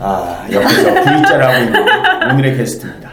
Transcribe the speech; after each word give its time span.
아 0.00 0.46
옆에서 0.50 0.94
V자를 0.94 1.44
하고 1.46 1.64
있는 1.64 2.32
오늘의 2.32 2.56
게스트입니다. 2.56 3.10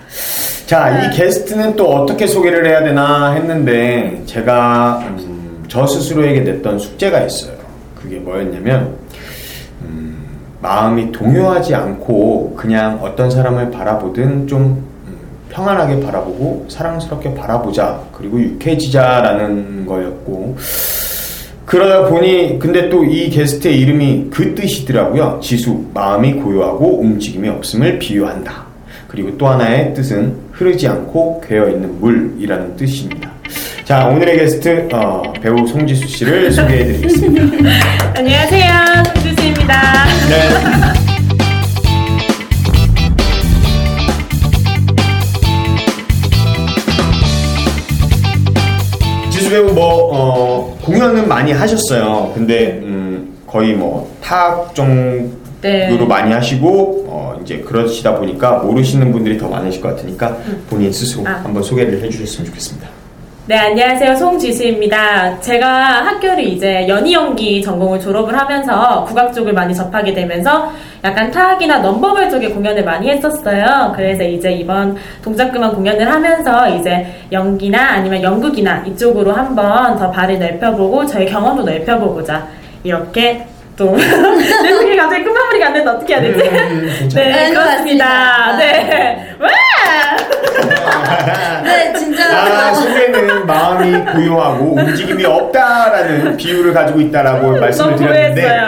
자, 0.65 0.89
이 0.89 1.15
게스트는 1.15 1.75
또 1.75 1.89
어떻게 1.89 2.25
소개를 2.25 2.65
해야 2.65 2.81
되나 2.81 3.31
했는데 3.33 4.23
제가 4.25 4.99
음, 4.99 5.65
저 5.67 5.85
스스로에게 5.85 6.39
냈던 6.41 6.79
숙제가 6.79 7.19
있어요. 7.21 7.57
그게 8.01 8.19
뭐였냐면 8.19 8.95
음, 9.81 10.25
마음이 10.61 11.11
동요하지 11.11 11.75
않고 11.75 12.55
그냥 12.55 12.99
어떤 13.01 13.29
사람을 13.29 13.69
바라보든 13.71 14.47
좀 14.47 14.85
음, 15.07 15.17
평안하게 15.49 15.99
바라보고 16.05 16.67
사랑스럽게 16.69 17.35
바라보자 17.35 17.99
그리고 18.13 18.39
유쾌해지자라는 18.39 19.85
거였고 19.85 20.55
그러다 21.71 22.09
보니 22.09 22.59
근데 22.59 22.89
또 22.89 23.05
이 23.05 23.29
게스트의 23.29 23.79
이름이 23.79 24.27
그 24.29 24.53
뜻이더라고요. 24.55 25.39
지수 25.41 25.85
마음이 25.93 26.33
고요하고 26.33 26.99
움직임이 26.99 27.47
없음을 27.47 27.97
비유한다. 27.97 28.65
그리고 29.07 29.37
또 29.37 29.47
하나의 29.47 29.93
뜻은 29.93 30.33
흐르지 30.51 30.87
않고 30.89 31.41
괴어 31.47 31.69
있는 31.69 31.97
물이라는 32.01 32.75
뜻입니다. 32.75 33.31
자 33.85 34.07
오늘의 34.07 34.37
게스트 34.37 34.89
어, 34.91 35.23
배우 35.41 35.65
송지수 35.65 36.07
씨를 36.07 36.51
소개해드리겠습니다. 36.51 37.63
안녕하세요. 38.19 39.00
공연은 51.01 51.27
많이 51.27 51.51
하셨어요. 51.51 52.31
근데 52.35 52.79
음, 52.83 53.39
거의 53.47 53.73
뭐 53.73 54.15
타악 54.21 54.75
정도로 54.75 55.31
네. 55.61 56.05
많이 56.07 56.31
하시고 56.31 57.05
어, 57.07 57.39
이제 57.41 57.57
그러시다 57.59 58.15
보니까 58.15 58.59
모르시는 58.59 59.11
분들이 59.11 59.37
더 59.37 59.49
많으실 59.49 59.81
것 59.81 59.95
같으니까 59.95 60.37
본인 60.69 60.93
스스로 60.93 61.27
아. 61.27 61.41
한번 61.43 61.63
소개를 61.63 62.01
해주셨으면 62.03 62.45
좋겠습니다. 62.45 63.00
네, 63.47 63.57
안녕하세요. 63.57 64.15
송지수입니다. 64.15 65.39
제가 65.41 66.05
학교를 66.05 66.43
이제 66.43 66.87
연희 66.87 67.13
연기 67.13 67.61
전공을 67.61 67.99
졸업을 67.99 68.37
하면서 68.37 69.03
국악 69.03 69.33
쪽을 69.33 69.51
많이 69.51 69.73
접하게 69.75 70.13
되면서 70.13 70.71
약간 71.03 71.31
타악이나 71.31 71.79
넘버벌 71.79 72.29
쪽에 72.29 72.49
공연을 72.49 72.85
많이 72.85 73.09
했었어요. 73.09 73.93
그래서 73.95 74.23
이제 74.23 74.51
이번 74.51 74.95
동작그만 75.23 75.73
공연을 75.73 76.09
하면서 76.09 76.69
이제 76.69 77.07
연기나 77.31 77.93
아니면 77.93 78.21
연극이나 78.21 78.83
이쪽으로 78.85 79.31
한번 79.33 79.97
더 79.97 80.11
발을 80.11 80.37
넓혀보고 80.37 81.07
저의 81.07 81.25
경험도 81.25 81.63
넓혀보고자 81.63 82.47
이렇게 82.83 83.47
또 83.75 83.95
내 83.97 84.71
소개 84.71 84.95
갑자기 84.95 85.23
끝마무리가 85.23 85.65
안 85.67 85.73
되는데 85.73 85.91
어떻게 85.97 86.13
해야 86.13 86.21
되지? 86.21 86.47
음, 86.47 86.89
괜찮아요. 86.99 87.31
네, 87.31 87.47
네, 87.47 87.53
그렇습니다. 87.53 88.55
그렇습니다. 88.55 88.57
네. 88.57 89.35
와! 89.39 89.49
네 91.63 91.93
진짜 91.93 92.23
아, 92.69 92.73
소개는 92.73 93.45
마음이 93.45 94.05
고요하고 94.11 94.75
움직임이 94.75 95.25
없다라는 95.25 96.37
비유를 96.37 96.73
가지고 96.73 97.01
있다라고 97.01 97.59
말씀을 97.59 97.95
드렸는데. 97.95 98.59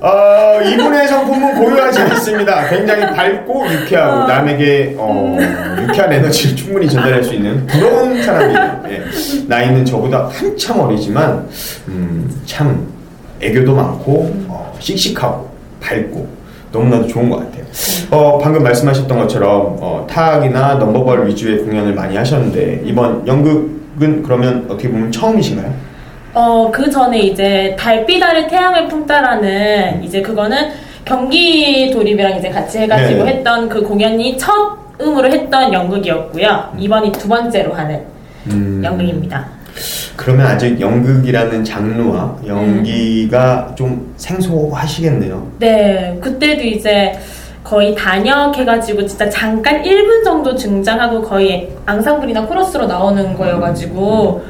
어, 0.00 0.60
이분의 0.60 1.06
성품은 1.06 1.54
고요하지 1.54 2.00
않습니다. 2.00 2.68
굉장히 2.68 3.06
밝고 3.14 3.66
유쾌하고 3.72 4.26
남에게 4.26 4.96
어, 4.98 5.36
유쾌한 5.80 6.12
에너지를 6.12 6.56
충분히 6.56 6.88
전달할 6.88 7.22
수 7.22 7.34
있는 7.34 7.64
부러운 7.68 8.20
사람이에요. 8.20 8.82
예. 8.88 9.02
나이는 9.46 9.84
저보다 9.84 10.28
한참 10.32 10.80
어리지만 10.80 11.48
음, 11.86 12.42
참 12.46 12.84
애교도 13.40 13.76
많고 13.76 14.44
어, 14.48 14.76
씩씩하고 14.80 15.48
밝고 15.80 16.41
너무나도 16.72 17.06
좋은 17.06 17.30
것 17.30 17.36
같아요. 17.36 17.64
어, 18.10 18.38
방금 18.38 18.62
말씀하셨던 18.62 19.18
것처럼 19.18 19.78
어, 19.80 20.06
타악이나 20.08 20.74
넘버벌 20.74 21.28
위주의 21.28 21.58
공연을 21.58 21.94
많이 21.94 22.16
하셨는데 22.16 22.82
이번 22.84 23.26
연극은 23.26 24.22
그러면 24.22 24.66
어떻게 24.68 24.90
보면 24.90 25.12
처음이신가요? 25.12 25.72
어, 26.34 26.70
그 26.72 26.90
전에 26.90 27.20
이제 27.20 27.76
달빛 27.78 28.22
아래 28.22 28.46
태양을 28.46 28.88
품다라는 28.88 30.02
이제 30.02 30.22
그거는 30.22 30.70
경기 31.04 31.90
도립이랑 31.90 32.38
이제 32.38 32.48
같이 32.48 32.78
해가지고 32.78 33.24
네. 33.24 33.30
했던 33.32 33.68
그 33.68 33.82
공연이 33.82 34.36
첫 34.38 34.78
음으로 35.00 35.28
했던 35.30 35.72
연극이었고요. 35.72 36.74
이번이 36.78 37.12
두 37.12 37.28
번째로 37.28 37.74
하는 37.74 38.00
음. 38.46 38.80
연극입니다. 38.84 39.46
그러면 40.16 40.46
아직 40.46 40.80
연극이라는 40.80 41.64
장르와 41.64 42.36
연기가 42.46 43.72
좀 43.76 44.12
생소하시겠네요. 44.16 45.46
네, 45.58 46.18
그때도 46.20 46.62
이제 46.62 47.18
거의 47.64 47.94
단역해가지고 47.94 49.06
진짜 49.06 49.28
잠깐 49.30 49.82
1분 49.82 50.24
정도 50.24 50.54
등장하고 50.54 51.22
거의 51.22 51.70
앙상블이나 51.86 52.46
코러스로 52.46 52.86
나오는 52.86 53.34
거여가지고 53.36 54.44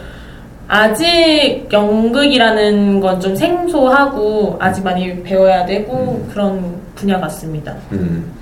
아직 0.68 1.68
연극이라는 1.70 3.00
건 3.00 3.20
좀 3.20 3.36
생소하고 3.36 4.56
아직 4.58 4.82
많이 4.82 5.22
배워야 5.22 5.64
되고 5.66 6.26
그런 6.32 6.74
분야 6.94 7.20
같습니다. 7.20 7.74
음. 7.92 8.32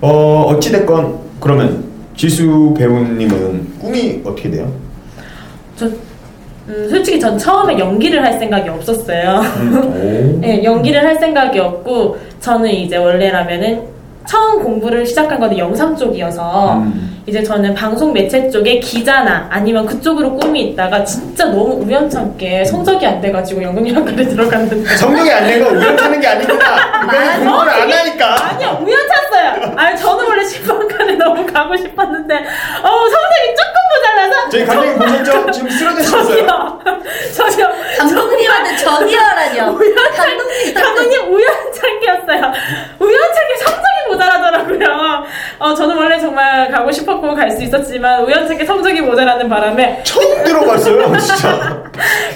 어, 0.00 0.44
어찌됐건, 0.48 1.18
그러면 1.40 1.84
지수 2.16 2.72
배우님은 2.78 3.78
꿈이 3.80 4.20
어떻게 4.24 4.50
돼요? 4.50 4.72
저 5.76 5.90
음, 6.68 6.86
솔직히 6.90 7.20
전 7.20 7.36
처음에 7.36 7.78
연기를 7.78 8.22
할 8.24 8.38
생각이 8.38 8.68
없었어요. 8.68 9.40
음, 9.60 10.36
오. 10.36 10.40
네, 10.40 10.62
연기를 10.64 11.04
할 11.04 11.14
생각이 11.16 11.58
없고 11.58 12.18
저는 12.40 12.70
이제 12.70 12.96
원래라면은 12.96 13.92
처음 14.26 14.62
공부를 14.62 15.04
시작한 15.04 15.38
건 15.38 15.56
영상 15.58 15.94
쪽이어서 15.94 16.76
음. 16.78 17.22
이제 17.26 17.42
저는 17.42 17.74
방송 17.74 18.12
매체 18.12 18.48
쪽에 18.50 18.78
기자나 18.80 19.48
아니면 19.50 19.84
그쪽으로 19.84 20.34
꿈이 20.36 20.62
있다가 20.70 21.04
진짜 21.04 21.44
너무 21.46 21.74
우연찮게 21.84 22.64
성적이 22.64 23.06
안 23.06 23.20
돼가지고 23.20 23.62
연극영화과를 23.62 24.28
들어갔는데 24.28 24.96
성적이 24.96 25.30
안 25.30 25.46
되고 25.46 25.70
우연찮은 25.70 26.20
게 26.20 26.26
아니구나. 26.26 26.64
이거는 27.04 27.44
공부를 27.46 27.72
안 27.72 27.92
하니까. 27.92 28.48
아니요 28.50 28.78
우연찮았어요 28.82 29.74
아니 29.76 29.98
저는 29.98 30.26
원래 30.26 30.44
신방과를 30.44 31.16
너무 31.18 31.46
가고 31.46 31.76
싶었는데 31.76 32.34
어 32.34 32.88
성적이 32.88 33.56
조금 33.56 33.74
모자라서 33.94 34.48
저희 34.50 34.64
감독님 34.66 34.98
보셨죠? 34.98 35.50
지금 35.50 35.70
쓰러지셨어요. 35.70 36.46
저기요 36.46 36.78
저기요 37.36 37.68
감독님한테 37.98 38.76
저기요라뇨. 38.76 39.64
감독님 39.78 40.74
감독님 40.74 41.32
우연찮게였어요. 41.34 42.52
우연찮게 42.98 43.56
성적이 43.58 44.08
모자라더라고요. 44.08 45.24
어, 45.58 45.74
저는 45.74 45.96
원래 45.96 46.18
정말 46.18 46.70
가고 46.70 46.90
싶었고 46.90 47.34
갈 47.34 47.50
수 47.54 47.62
있었지만 47.62 48.24
우연찮게 48.24 48.64
성적이 48.64 49.00
모자라는 49.02 49.48
바람에 49.48 50.02
처음 50.02 50.42
들어봤어요, 50.44 51.16
진짜. 51.18 51.82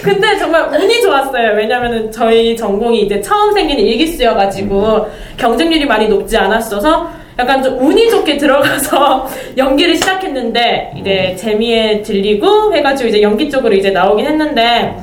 근데 0.03 0.37
정말 0.37 0.63
운이 0.73 1.01
좋았어요. 1.01 1.55
왜냐면은 1.57 2.09
저희 2.11 2.55
전공이 2.55 3.01
이제 3.01 3.19
처음 3.21 3.51
생긴 3.53 3.77
일기수여가지고 3.79 5.09
경쟁률이 5.37 5.85
많이 5.85 6.07
높지 6.07 6.37
않았어서 6.37 7.09
약간 7.39 7.63
좀 7.63 7.79
운이 7.79 8.09
좋게 8.09 8.37
들어가서 8.37 9.29
연기를 9.55 9.95
시작했는데 9.95 10.91
이제 10.97 11.35
재미에 11.39 12.01
들리고 12.01 12.75
해가지고 12.75 13.09
이제 13.09 13.21
연기 13.21 13.49
쪽으로 13.49 13.73
이제 13.73 13.91
나오긴 13.91 14.25
했는데 14.25 14.97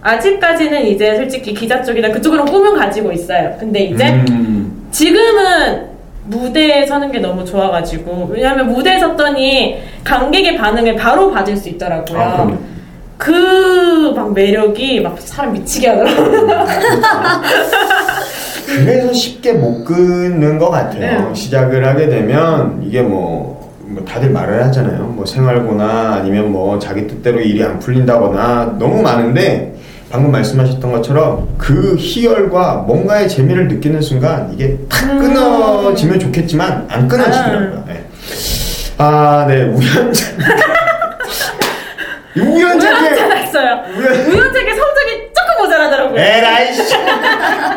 아직까지는 0.00 0.86
이제 0.86 1.16
솔직히 1.16 1.52
기자 1.52 1.82
쪽이나 1.82 2.10
그쪽으로 2.12 2.44
꿈은 2.44 2.76
가지고 2.76 3.10
있어요. 3.10 3.56
근데 3.58 3.80
이제 3.80 4.10
음. 4.30 4.86
지금은 4.92 5.90
무대에 6.24 6.86
서는 6.86 7.10
게 7.10 7.18
너무 7.18 7.44
좋아가지고 7.44 8.28
왜냐하면 8.30 8.68
무대에 8.68 9.00
섰더니 9.00 9.82
관객의 10.04 10.56
반응을 10.56 10.94
바로 10.94 11.32
받을 11.32 11.56
수 11.56 11.68
있더라고요. 11.68 12.20
아, 12.20 12.32
그럼요. 12.36 12.58
그막 13.18 14.32
매력이 14.32 15.00
막 15.00 15.20
사람 15.20 15.52
미치게 15.52 15.88
하더라고요. 15.88 16.66
그래서 18.78 19.12
쉽게 19.12 19.52
못 19.52 19.84
끊는 19.84 20.58
것 20.58 20.70
같아요. 20.70 21.28
네. 21.28 21.34
시작을 21.34 21.86
하게 21.86 22.08
되면 22.08 22.82
이게 22.84 23.02
뭐, 23.02 23.70
뭐 23.80 24.04
다들 24.04 24.30
말을 24.30 24.64
하잖아요. 24.64 25.04
뭐 25.04 25.26
생활고나 25.26 26.14
아니면 26.20 26.50
뭐 26.50 26.78
자기 26.78 27.06
뜻대로 27.06 27.40
일이 27.40 27.62
안 27.62 27.78
풀린다거나 27.78 28.76
너무 28.78 29.02
많은데 29.02 29.74
방금 30.10 30.30
말씀하셨던 30.30 30.92
것처럼 30.92 31.48
그 31.56 31.96
희열과 31.98 32.84
뭔가의 32.86 33.28
재미를 33.28 33.68
느끼는 33.68 34.02
순간 34.02 34.52
이게 34.52 34.76
탁 34.88 35.06
끊어지면 35.18 36.18
좋겠지만 36.18 36.86
안 36.88 37.08
끊어지더라고요. 37.08 37.84
네. 37.86 38.04
아, 38.98 39.46
네 39.48 39.62
우연찮 39.64 40.36
우연찮게 42.36 43.22
우연찮게 44.30 44.74
성적이 44.74 45.31
조금 45.72 45.82
모자라더라고요. 45.82 46.20
에라이 46.20 46.72
씨 46.74 46.82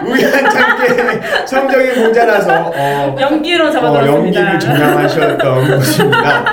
우연찮게 0.05 1.21
성적이 1.45 1.99
모자라서 2.01 2.71
어, 2.75 3.15
연기로 3.19 3.67
어, 3.67 3.71
잡아들었습니다. 3.71 4.39
연기를 4.41 4.59
전향하셨던 4.59 5.77
것입니다. 5.77 6.45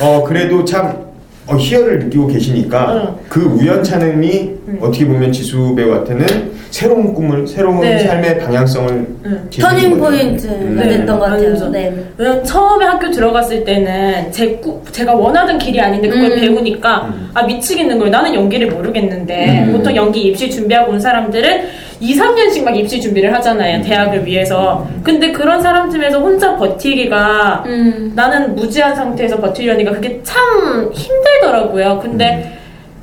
어, 0.00 0.24
그래도 0.26 0.64
참 0.64 1.09
어, 1.50 1.56
희열을 1.56 1.98
느끼고 1.98 2.28
계시니까 2.28 2.94
응. 2.94 3.14
그 3.28 3.40
우연찮음이 3.40 4.50
어떻게 4.80 5.04
보면 5.04 5.32
지수 5.32 5.74
배우한테는 5.74 6.52
새로운 6.70 7.12
꿈을, 7.12 7.44
새로운 7.44 7.80
네. 7.80 7.98
삶의 7.98 8.38
방향성을 8.38 9.06
응. 9.26 9.48
터닝. 9.60 9.98
포인트가 9.98 10.54
음. 10.54 10.76
네. 10.76 10.88
됐던 10.88 11.18
것 11.18 11.24
같아요. 11.24 11.70
네. 11.70 11.92
왜냐면 12.16 12.44
처음에 12.44 12.84
학교 12.86 13.10
들어갔을 13.10 13.64
때는 13.64 14.30
제 14.30 14.52
꾸, 14.62 14.80
제가 14.92 15.12
원하던 15.12 15.58
길이 15.58 15.80
아닌데 15.80 16.08
그걸 16.08 16.30
음. 16.30 16.40
배우니까 16.40 17.06
음. 17.12 17.30
아 17.34 17.42
미치겠는 17.42 17.98
거예요. 17.98 18.12
나는 18.12 18.32
연기를 18.32 18.68
모르겠는데 18.68 19.64
음. 19.66 19.72
보통 19.72 19.96
연기 19.96 20.28
입시 20.28 20.48
준비하고 20.48 20.92
온 20.92 21.00
사람들은 21.00 21.89
2, 22.00 22.14
3년씩 22.14 22.64
막 22.64 22.76
입시 22.76 23.00
준비를 23.00 23.32
하잖아요. 23.34 23.78
음. 23.78 23.82
대학을 23.82 24.24
위해서. 24.26 24.86
근데 25.04 25.30
그런 25.32 25.60
사람 25.60 25.90
중에서 25.90 26.18
혼자 26.18 26.56
버티기가 26.56 27.64
음. 27.66 28.12
나는 28.14 28.54
무지한 28.56 28.96
상태에서 28.96 29.38
버티려니까 29.38 29.92
그게 29.92 30.20
참 30.22 30.90
힘들더라고요. 30.92 32.00
근데 32.02 32.58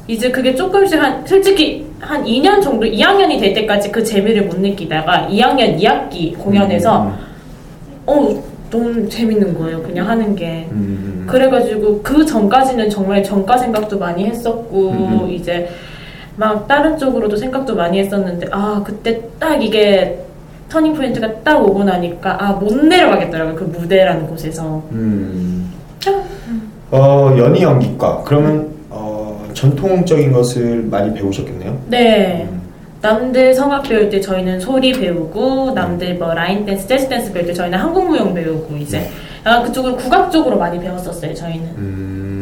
이제 0.08 0.32
그게 0.32 0.56
조금씩 0.56 1.00
한 1.00 1.26
솔직히 1.28 1.86
한 2.00 2.24
2년 2.24 2.62
정도 2.62 2.88
2학년이 2.88 3.40
될 3.40 3.54
때까지 3.54 3.92
그 3.92 4.04
재미를 4.04 4.44
못 4.44 4.60
느끼다가 4.60 5.28
2학년 5.30 5.80
2학기 5.80 6.38
공연에서 6.38 7.04
음. 7.04 7.14
어 8.08 8.44
너무 8.72 9.08
재밌는 9.08 9.54
거예요. 9.58 9.84
그냥 9.84 10.10
하는 10.10 10.36
게. 10.36 10.68
음. 10.72 11.26
그래가지고 11.30 12.02
그 12.02 12.26
전까지는 12.26 12.90
정말 12.90 13.24
전과 13.24 13.58
생각도 13.58 14.00
많이 14.00 14.26
했었고 14.26 14.90
음. 14.92 15.30
이제 15.30 15.70
막 16.38 16.68
다른 16.68 16.98
쪽으로도 16.98 17.36
생각도 17.36 17.76
많이 17.76 18.00
했었는데 18.00 18.48
아 18.52 18.82
그때 18.86 19.22
딱 19.40 19.62
이게 19.62 20.24
터닝 20.70 20.94
포인트가 20.94 21.42
딱 21.44 21.62
오고 21.62 21.84
나니까 21.84 22.38
아 22.42 22.54
못 22.54 22.74
내려가겠더라고요 22.76 23.56
그 23.56 23.64
무대라는 23.66 24.28
곳에서 24.28 24.82
음. 24.92 25.74
어, 26.92 27.36
연희 27.38 27.64
연기과. 27.64 28.22
그러면 28.26 28.70
어, 28.90 29.46
전통적인 29.54 30.32
것을 30.32 30.84
많이 30.84 31.14
배우셨겠네요. 31.14 31.78
네 31.88 32.48
음. 32.50 32.62
남들 33.02 33.54
성악 33.54 33.84
배울 33.84 34.10
때 34.10 34.20
저희는 34.22 34.60
소리 34.60 34.92
배우고 34.94 35.72
남들 35.72 36.16
뭐 36.16 36.34
라인 36.34 36.66
댄스, 36.66 36.88
재즈 36.88 37.10
댄스 37.10 37.34
배울 37.34 37.46
때 37.46 37.54
저희는 37.54 37.78
한국 37.78 38.08
무용 38.08 38.34
배우고 38.34 38.76
이제 38.78 39.10
약간 39.46 39.64
그쪽으로 39.64 39.96
국악 39.98 40.32
쪽으로 40.32 40.58
많이 40.58 40.80
배웠었어요 40.80 41.34
저희는 41.34 41.68
음, 41.78 42.37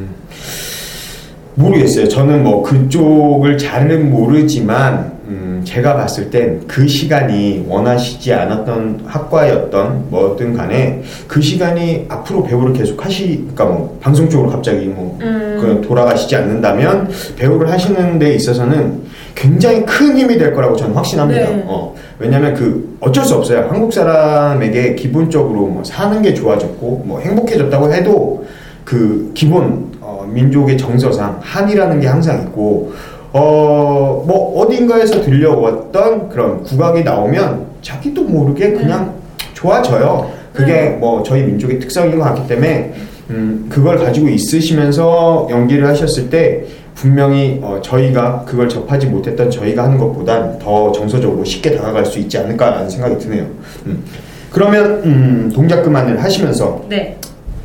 모르겠어요. 1.55 2.07
저는 2.07 2.43
뭐 2.43 2.61
그쪽을 2.63 3.57
잘은 3.57 4.11
모르지만 4.11 5.15
음, 5.27 5.61
제가 5.63 5.95
봤을 5.95 6.29
땐 6.29 6.61
그 6.67 6.87
시간이 6.87 7.65
원하시지 7.67 8.33
않았던 8.33 9.01
학과였던 9.05 10.09
뭐든 10.09 10.53
간에 10.53 11.01
그 11.27 11.41
시간이 11.41 12.05
앞으로 12.09 12.43
배우를 12.43 12.73
계속 12.73 13.03
하시, 13.03 13.37
그러니까 13.37 13.65
뭐 13.65 13.97
방송 14.01 14.29
쪽으로 14.29 14.49
갑자기 14.49 14.85
뭐 14.85 15.17
음. 15.21 15.57
그 15.59 15.87
돌아가시지 15.87 16.35
않는다면 16.35 17.09
배우를 17.37 17.71
하시는 17.71 18.19
데 18.19 18.33
있어서는 18.35 19.03
굉장히 19.33 19.85
큰 19.85 20.17
힘이 20.17 20.37
될 20.37 20.53
거라고 20.53 20.75
저는 20.75 20.93
확신합니다. 20.95 21.41
네. 21.41 21.63
어, 21.65 21.95
왜냐하면 22.19 22.53
그 22.53 22.97
어쩔 22.99 23.25
수 23.25 23.35
없어요. 23.35 23.67
한국 23.69 23.91
사람에게 23.91 24.95
기본적으로 24.95 25.67
뭐 25.67 25.83
사는 25.83 26.21
게 26.21 26.33
좋아졌고 26.33 27.03
뭐 27.05 27.19
행복해졌다고 27.19 27.93
해도 27.93 28.45
그 28.85 29.31
기본 29.33 29.94
어, 30.25 30.27
민족의 30.27 30.77
정서상 30.77 31.39
한이라는 31.41 31.99
게 31.99 32.07
항상 32.07 32.41
있고 32.43 32.93
어 33.31 34.23
뭐 34.25 34.59
어딘가에서 34.61 35.21
들려왔던 35.21 36.29
그런 36.29 36.63
국악이 36.63 37.03
나오면 37.03 37.65
자기도 37.81 38.23
모르게 38.23 38.71
그냥 38.71 39.13
좋아져요. 39.53 40.31
그게 40.53 40.89
뭐 40.89 41.21
저희 41.21 41.43
민족의 41.43 41.79
특성인 41.79 42.17
것 42.17 42.23
같기 42.25 42.47
때문에 42.47 42.93
음, 43.29 43.67
그걸 43.69 43.97
가지고 43.97 44.29
있으시면서 44.29 45.47
연기를 45.51 45.87
하셨을 45.87 46.29
때 46.29 46.65
분명히 46.95 47.59
어, 47.61 47.79
저희가 47.83 48.45
그걸 48.45 48.69
접하지 48.69 49.07
못했던 49.07 49.51
저희가 49.51 49.83
하는 49.83 49.97
것보단 49.97 50.57
더 50.59 50.91
정서적으로 50.91 51.43
쉽게 51.43 51.75
다가갈 51.75 52.05
수 52.05 52.19
있지 52.19 52.37
않을까라는 52.37 52.89
생각이 52.89 53.17
드네요. 53.19 53.45
음. 53.85 54.03
그러면 54.49 55.01
음, 55.03 55.51
동작 55.53 55.83
그만을 55.83 56.23
하시면서 56.23 56.83
네 56.89 57.17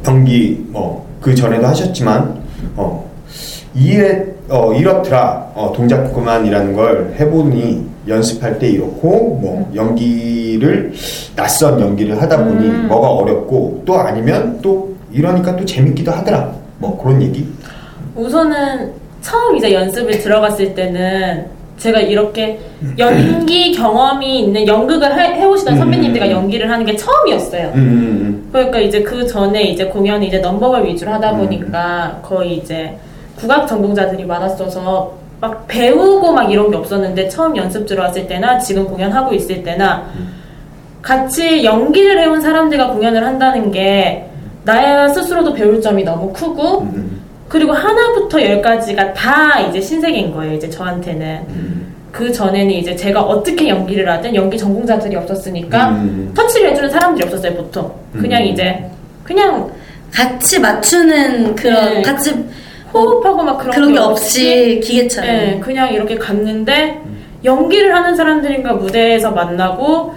연기 0.07 0.67
뭐 0.71 1.11
그 1.21 1.35
전에도 1.35 1.67
하셨지만 1.67 2.39
어 2.76 3.11
이에 3.75 4.25
어 4.49 4.72
이렇더라. 4.72 5.52
어 5.55 5.72
동작 5.75 6.12
그만이라는 6.12 6.75
걸 6.75 7.14
해보니 7.19 7.88
연습할 8.08 8.58
때 8.58 8.69
이렇고 8.69 9.38
뭐 9.40 9.70
연기를 9.75 10.93
낯선 11.37 11.81
연기를 11.81 12.20
하다 12.20 12.44
보니 12.44 12.67
음. 12.67 12.88
뭐가 12.88 13.08
어렵고 13.11 13.82
또 13.87 13.99
아니면 13.99 14.58
또 14.62 14.94
이러니까 15.12 15.56
또 15.56 15.64
재밌기도 15.64 16.11
하더라. 16.11 16.52
뭐 16.78 17.00
그런 17.00 17.20
얘기? 17.22 17.46
우선은 18.17 18.93
처음 19.23 19.56
이제 19.56 19.73
연습을 19.73 20.19
들어갔을 20.19 20.75
때는 20.75 21.46
제가 21.81 21.99
이렇게 22.00 22.61
연기 22.99 23.73
경험이 23.73 24.41
있는 24.41 24.67
연극을 24.67 25.19
해, 25.19 25.41
해오시던 25.41 25.75
음. 25.75 25.79
선배님들과 25.79 26.31
연기를 26.31 26.71
하는 26.71 26.85
게 26.85 26.94
처음이었어요. 26.94 27.73
음, 27.75 27.79
음, 27.79 28.49
그러니까 28.53 28.79
이제 28.79 29.03
그 29.03 29.27
전에 29.27 29.62
이제 29.62 29.87
공연이 29.87 30.29
이제 30.29 30.38
넘버걸 30.38 30.85
위주로 30.85 31.11
하다 31.12 31.32
음. 31.32 31.38
보니까 31.38 32.21
거의 32.23 32.59
이제 32.59 32.97
국악 33.35 33.67
전공자들이 33.67 34.25
많았어서 34.25 35.15
막 35.41 35.67
배우고 35.67 36.32
막 36.32 36.53
이런 36.53 36.71
게 36.71 36.77
없었는데 36.77 37.31
처음 37.31 37.56
연습 37.56 37.87
들어왔을 37.87 38.29
때나 38.29 38.59
지금 38.59 38.85
공연하고 38.85 39.33
있을 39.33 39.62
때나 39.62 40.05
같이 41.00 41.65
연기를 41.65 42.21
해온 42.21 42.43
사람들과 42.43 42.88
공연을 42.88 43.25
한다는 43.25 43.73
게 43.73 44.26
나야 44.65 45.09
스스로도 45.09 45.55
배울 45.55 45.81
점이 45.81 46.05
너무 46.05 46.31
크고 46.31 46.81
음, 46.83 46.93
음, 46.94 47.10
그리고 47.50 47.73
하나부터 47.73 48.41
열까지가 48.41 49.12
다 49.12 49.58
이제 49.58 49.81
신세계인 49.81 50.32
거예요. 50.32 50.55
이제 50.55 50.70
저한테는 50.70 51.41
음, 51.49 51.94
그 52.12 52.32
전에는 52.32 52.70
이제 52.70 52.94
제가 52.94 53.20
어떻게 53.23 53.69
연기를 53.69 54.08
하든 54.08 54.32
연기 54.37 54.56
전공자들이 54.56 55.17
없었으니까 55.17 55.88
음. 55.88 56.32
터치를 56.32 56.70
해주는 56.70 56.88
사람들이 56.88 57.26
없었어요. 57.26 57.55
보통 57.55 57.93
그냥 58.12 58.43
음. 58.43 58.47
이제 58.47 58.85
그냥 59.25 59.69
같이 60.12 60.61
맞추는 60.61 61.56
그런 61.56 61.94
네. 61.94 62.02
같이 62.02 62.33
호흡하고 62.95 63.42
막 63.42 63.59
그런, 63.59 63.75
그런 63.75 63.92
게 63.95 63.99
없이 63.99 64.80
기계처럼. 64.85 65.28
네, 65.28 65.61
그냥 65.61 65.92
이렇게 65.92 66.14
갔는데 66.14 67.00
연기를 67.45 67.92
하는 67.92 68.14
사람들인가 68.14 68.75
무대에서 68.75 69.33
만나고 69.33 70.14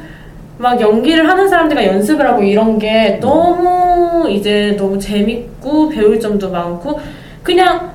막 0.60 0.80
연기를 0.80 1.28
하는 1.28 1.50
사람들과 1.50 1.84
연습을 1.84 2.28
하고 2.28 2.44
이런 2.44 2.78
게 2.78 3.18
너무 3.20 4.30
이제 4.30 4.76
너무 4.78 5.00
재밌고 5.00 5.90
배울 5.90 6.20
점도 6.20 6.52
많고 6.52 7.00
그냥 7.44 7.92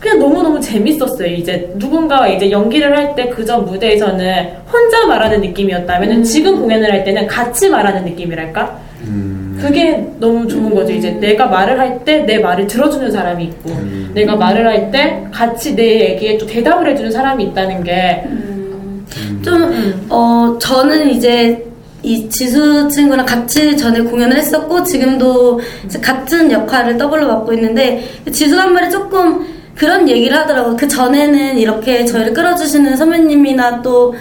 그냥 0.00 0.18
너무너무 0.18 0.60
재밌었어요. 0.60 1.28
이제 1.28 1.72
누군가와 1.76 2.28
이제 2.28 2.50
연기를 2.50 2.94
할 2.96 3.14
때 3.14 3.28
그저 3.28 3.58
무대에서는 3.58 4.48
혼자 4.70 5.06
말하는 5.06 5.40
느낌이었다면 5.40 6.10
은 6.10 6.22
지금 6.24 6.58
공연을 6.60 6.90
할 6.92 7.04
때는 7.04 7.26
같이 7.26 7.68
말하는 7.70 8.04
느낌이랄까? 8.04 8.78
음. 9.04 9.58
그게 9.60 10.04
너무 10.18 10.46
좋은 10.48 10.74
거죠. 10.74 10.92
이제 10.92 11.10
내가 11.12 11.46
말을 11.46 11.78
할 11.78 12.04
때 12.04 12.24
내 12.26 12.38
말을 12.38 12.66
들어주는 12.66 13.10
사람이 13.10 13.44
있고, 13.44 13.70
음. 13.70 14.10
내가 14.14 14.36
말을 14.36 14.66
할 14.66 14.90
때 14.90 15.24
같이 15.32 15.74
내 15.74 16.10
얘기에 16.10 16.36
또 16.38 16.46
대답을 16.46 16.88
해주는 16.90 17.10
사람이 17.10 17.44
있다는 17.44 17.82
게, 17.84 18.24
좀, 19.42 19.62
음. 19.62 20.06
어, 20.10 20.56
저는 20.60 21.08
이제 21.10 21.64
이 22.04 22.28
지수 22.28 22.86
친구랑 22.88 23.24
같이 23.26 23.76
전에 23.76 24.00
공연을 24.00 24.36
했었고, 24.36 24.84
지금도 24.84 25.60
같은 26.02 26.52
역할을 26.52 26.96
더블로 26.98 27.26
맡고 27.26 27.52
있는데, 27.54 28.06
지수가 28.30 28.62
한 28.62 28.72
말이 28.74 28.90
조금 28.90 29.44
그런 29.74 30.08
얘기를 30.08 30.36
하더라고요. 30.36 30.76
그 30.76 30.86
전에는 30.86 31.58
이렇게 31.58 32.04
저희를 32.04 32.32
끌어주시는 32.32 32.96
선배님이나 32.96 33.82
또, 33.82 34.14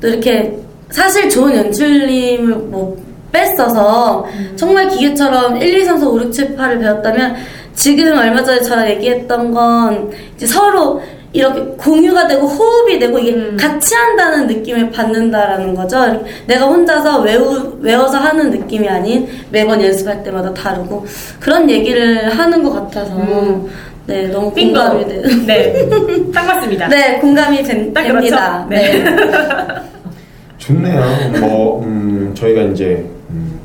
또 0.00 0.08
이렇게 0.08 0.58
사실 0.90 1.28
좋은 1.30 1.54
연출님을 1.54 2.54
뭐 2.56 2.96
뺐어서 3.32 4.26
정말 4.56 4.88
기계처럼 4.88 5.60
1, 5.60 5.78
2, 5.78 5.84
3, 5.84 5.98
4, 5.98 6.08
5, 6.08 6.20
6, 6.22 6.32
7, 6.32 6.56
8을 6.56 6.80
배웠다면 6.80 7.36
지금 7.74 8.18
얼마 8.18 8.42
전에 8.42 8.60
저랑 8.60 8.88
얘기했던 8.90 9.52
건 9.52 10.10
이제 10.34 10.46
서로 10.46 11.00
이렇게 11.32 11.60
공유가 11.76 12.26
되고 12.26 12.46
호흡이 12.46 12.98
되고 12.98 13.18
이게 13.18 13.32
음. 13.34 13.56
같이 13.58 13.94
한다는 13.94 14.46
느낌을 14.46 14.90
받는다라는 14.90 15.74
거죠. 15.74 16.24
내가 16.46 16.64
혼자서 16.66 17.20
외우, 17.20 17.76
외워서 17.80 18.16
하는 18.18 18.50
느낌이 18.50 18.88
아닌 18.88 19.28
매번 19.50 19.82
연습할 19.82 20.22
때마다 20.22 20.52
다르고 20.54 21.04
그런 21.38 21.68
얘기를 21.68 22.30
하는 22.36 22.62
것 22.62 22.72
같아서 22.72 23.14
음. 23.16 23.68
네 24.06 24.26
너무 24.28 24.52
빙고. 24.54 24.72
공감이 24.72 25.06
돼. 25.06 25.22
네. 25.46 25.88
딱 26.32 26.46
맞습니다. 26.46 26.88
네 26.88 27.18
공감이 27.18 27.62
된- 27.62 27.92
딱 27.92 28.02
됩니다. 28.04 28.66
그렇죠? 28.66 28.82
네. 28.92 29.04
좋네요. 30.56 31.02
뭐 31.40 31.82
음, 31.84 32.32
저희가 32.34 32.62
이제 32.62 33.04
음, 33.30 33.60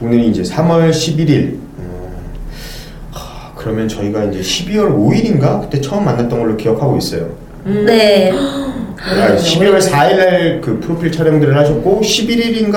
오늘이 0.00 0.28
이제 0.28 0.42
3월 0.42 0.90
11일. 0.90 1.56
그러면 3.62 3.88
저희가 3.88 4.24
이제 4.24 4.40
12월 4.40 4.92
5일인가 4.94 5.60
그때 5.62 5.80
처음 5.80 6.04
만났던 6.04 6.38
걸로 6.38 6.56
기억하고 6.56 6.96
있어요. 6.98 7.28
네. 7.64 8.32
아, 8.32 9.36
12월 9.36 9.80
4일날 9.80 10.60
그 10.60 10.80
프로필 10.80 11.10
촬영들을 11.12 11.56
하셨고 11.56 12.00
11일인가 12.02 12.74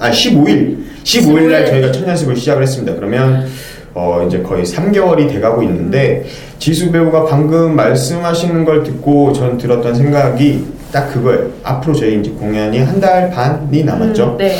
아 0.00 0.10
15일 0.10 0.78
15일 1.04 1.50
날 1.50 1.64
15일. 1.64 1.66
저희가 1.68 1.92
첫 1.92 2.08
연습을 2.08 2.36
시작을 2.36 2.62
했습니다. 2.62 2.94
그러면 2.96 3.46
어 3.94 4.24
이제 4.26 4.40
거의 4.42 4.64
3개월이 4.64 5.28
돼가고 5.30 5.62
있는데 5.62 6.24
지수 6.58 6.90
배우가 6.90 7.26
방금 7.26 7.76
말씀하시는 7.76 8.64
걸 8.64 8.82
듣고 8.82 9.32
전 9.32 9.56
들었던 9.56 9.94
생각이 9.94 10.64
딱 10.90 11.12
그거예요. 11.12 11.50
앞으로 11.62 11.94
저희 11.94 12.18
이제 12.18 12.30
공연이 12.30 12.78
한 12.78 13.00
달 13.00 13.30
반이 13.30 13.84
남았죠. 13.84 14.32
음, 14.32 14.38
네. 14.38 14.56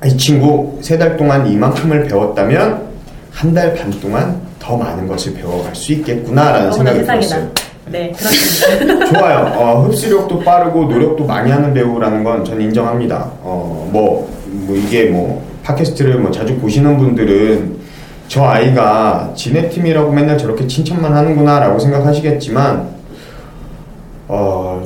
아, 0.00 0.06
이 0.06 0.16
친구 0.16 0.78
세 0.80 0.98
달 0.98 1.16
동안 1.16 1.46
이만큼을 1.46 2.04
배웠다면 2.04 2.91
한 3.32 3.54
달 3.54 3.74
반 3.74 3.90
동안 4.00 4.40
더 4.58 4.76
많은 4.76 5.06
것을 5.08 5.34
배워갈 5.34 5.74
수 5.74 5.92
있겠구나라는 5.94 6.72
생각이 6.72 6.98
세상이다. 7.00 7.28
들었어요. 7.28 7.50
네, 7.90 8.12
그렇습니다. 8.16 9.06
좋아요. 9.18 9.52
어, 9.58 9.82
흡수력도 9.82 10.40
빠르고 10.40 10.84
노력도 10.84 11.24
많이 11.26 11.50
하는 11.50 11.74
배우라는 11.74 12.22
건 12.24 12.44
전 12.44 12.60
인정합니다. 12.60 13.30
어, 13.42 13.88
뭐, 13.92 14.30
뭐 14.46 14.76
이게 14.76 15.06
뭐 15.06 15.42
팟캐스트를 15.64 16.18
뭐 16.18 16.30
자주 16.30 16.56
보시는 16.58 16.96
분들은 16.98 17.76
저 18.28 18.44
아이가 18.44 19.32
지네 19.34 19.68
팀이라고 19.70 20.12
맨날 20.12 20.38
저렇게 20.38 20.66
칭찬만 20.66 21.12
하는구나라고 21.12 21.78
생각하시겠지만 21.78 22.88
어, 24.28 24.82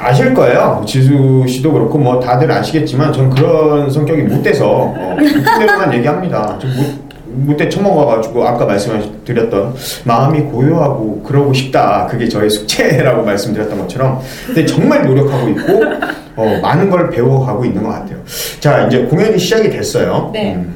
아실 0.00 0.32
거예요. 0.34 0.82
지수 0.86 1.44
씨도 1.48 1.72
그렇고 1.72 1.98
뭐 1.98 2.20
다들 2.20 2.50
아시겠지만 2.50 3.12
전 3.12 3.30
그런 3.30 3.90
성격이 3.90 4.22
못 4.22 4.42
돼서 4.42 4.92
어, 4.96 5.16
그대로만 5.18 5.92
얘기합니다. 5.94 6.58
못돼 7.26 7.68
처먹어가지고 7.68 8.46
아까 8.46 8.64
말씀드렸던 8.64 9.74
마음이 10.04 10.40
고요하고 10.42 11.22
그러고 11.22 11.52
싶다. 11.52 12.06
그게 12.06 12.28
저의 12.28 12.48
숙제라고 12.50 13.22
말씀드렸던 13.22 13.78
것처럼 13.78 14.20
근데 14.46 14.64
정말 14.66 15.04
노력하고 15.06 15.48
있고 15.50 15.82
어, 16.36 16.58
많은 16.62 16.88
걸 16.90 17.10
배워가고 17.10 17.64
있는 17.64 17.82
것 17.82 17.90
같아요. 17.90 18.18
자 18.60 18.86
이제 18.86 19.02
공연이 19.04 19.38
시작이 19.38 19.70
됐어요. 19.70 20.30
네. 20.32 20.54
음, 20.54 20.74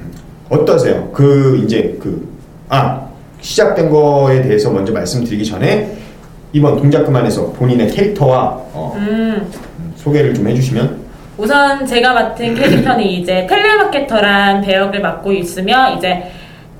어떠세요? 0.50 1.08
그 1.12 1.60
이제 1.64 1.96
그 2.00 2.32
아 2.72 3.02
시작된 3.42 3.90
거에 3.90 4.40
대해서 4.40 4.70
먼저 4.70 4.92
말씀드리기 4.94 5.44
전에 5.44 5.94
이번 6.52 6.76
동작 6.76 7.04
그만에서 7.04 7.50
본인의 7.52 7.88
캐릭터와 7.88 8.60
어, 8.72 8.92
음, 8.96 9.50
소개를 9.96 10.34
좀 10.34 10.46
해주시면 10.48 11.02
우선 11.38 11.86
제가 11.86 12.12
맡은 12.12 12.54
캐릭터는 12.54 13.04
이제 13.04 13.46
텔레마케터란 13.48 14.60
배역을 14.60 15.00
맡고 15.00 15.32
있으며 15.32 15.94
이제 15.96 16.30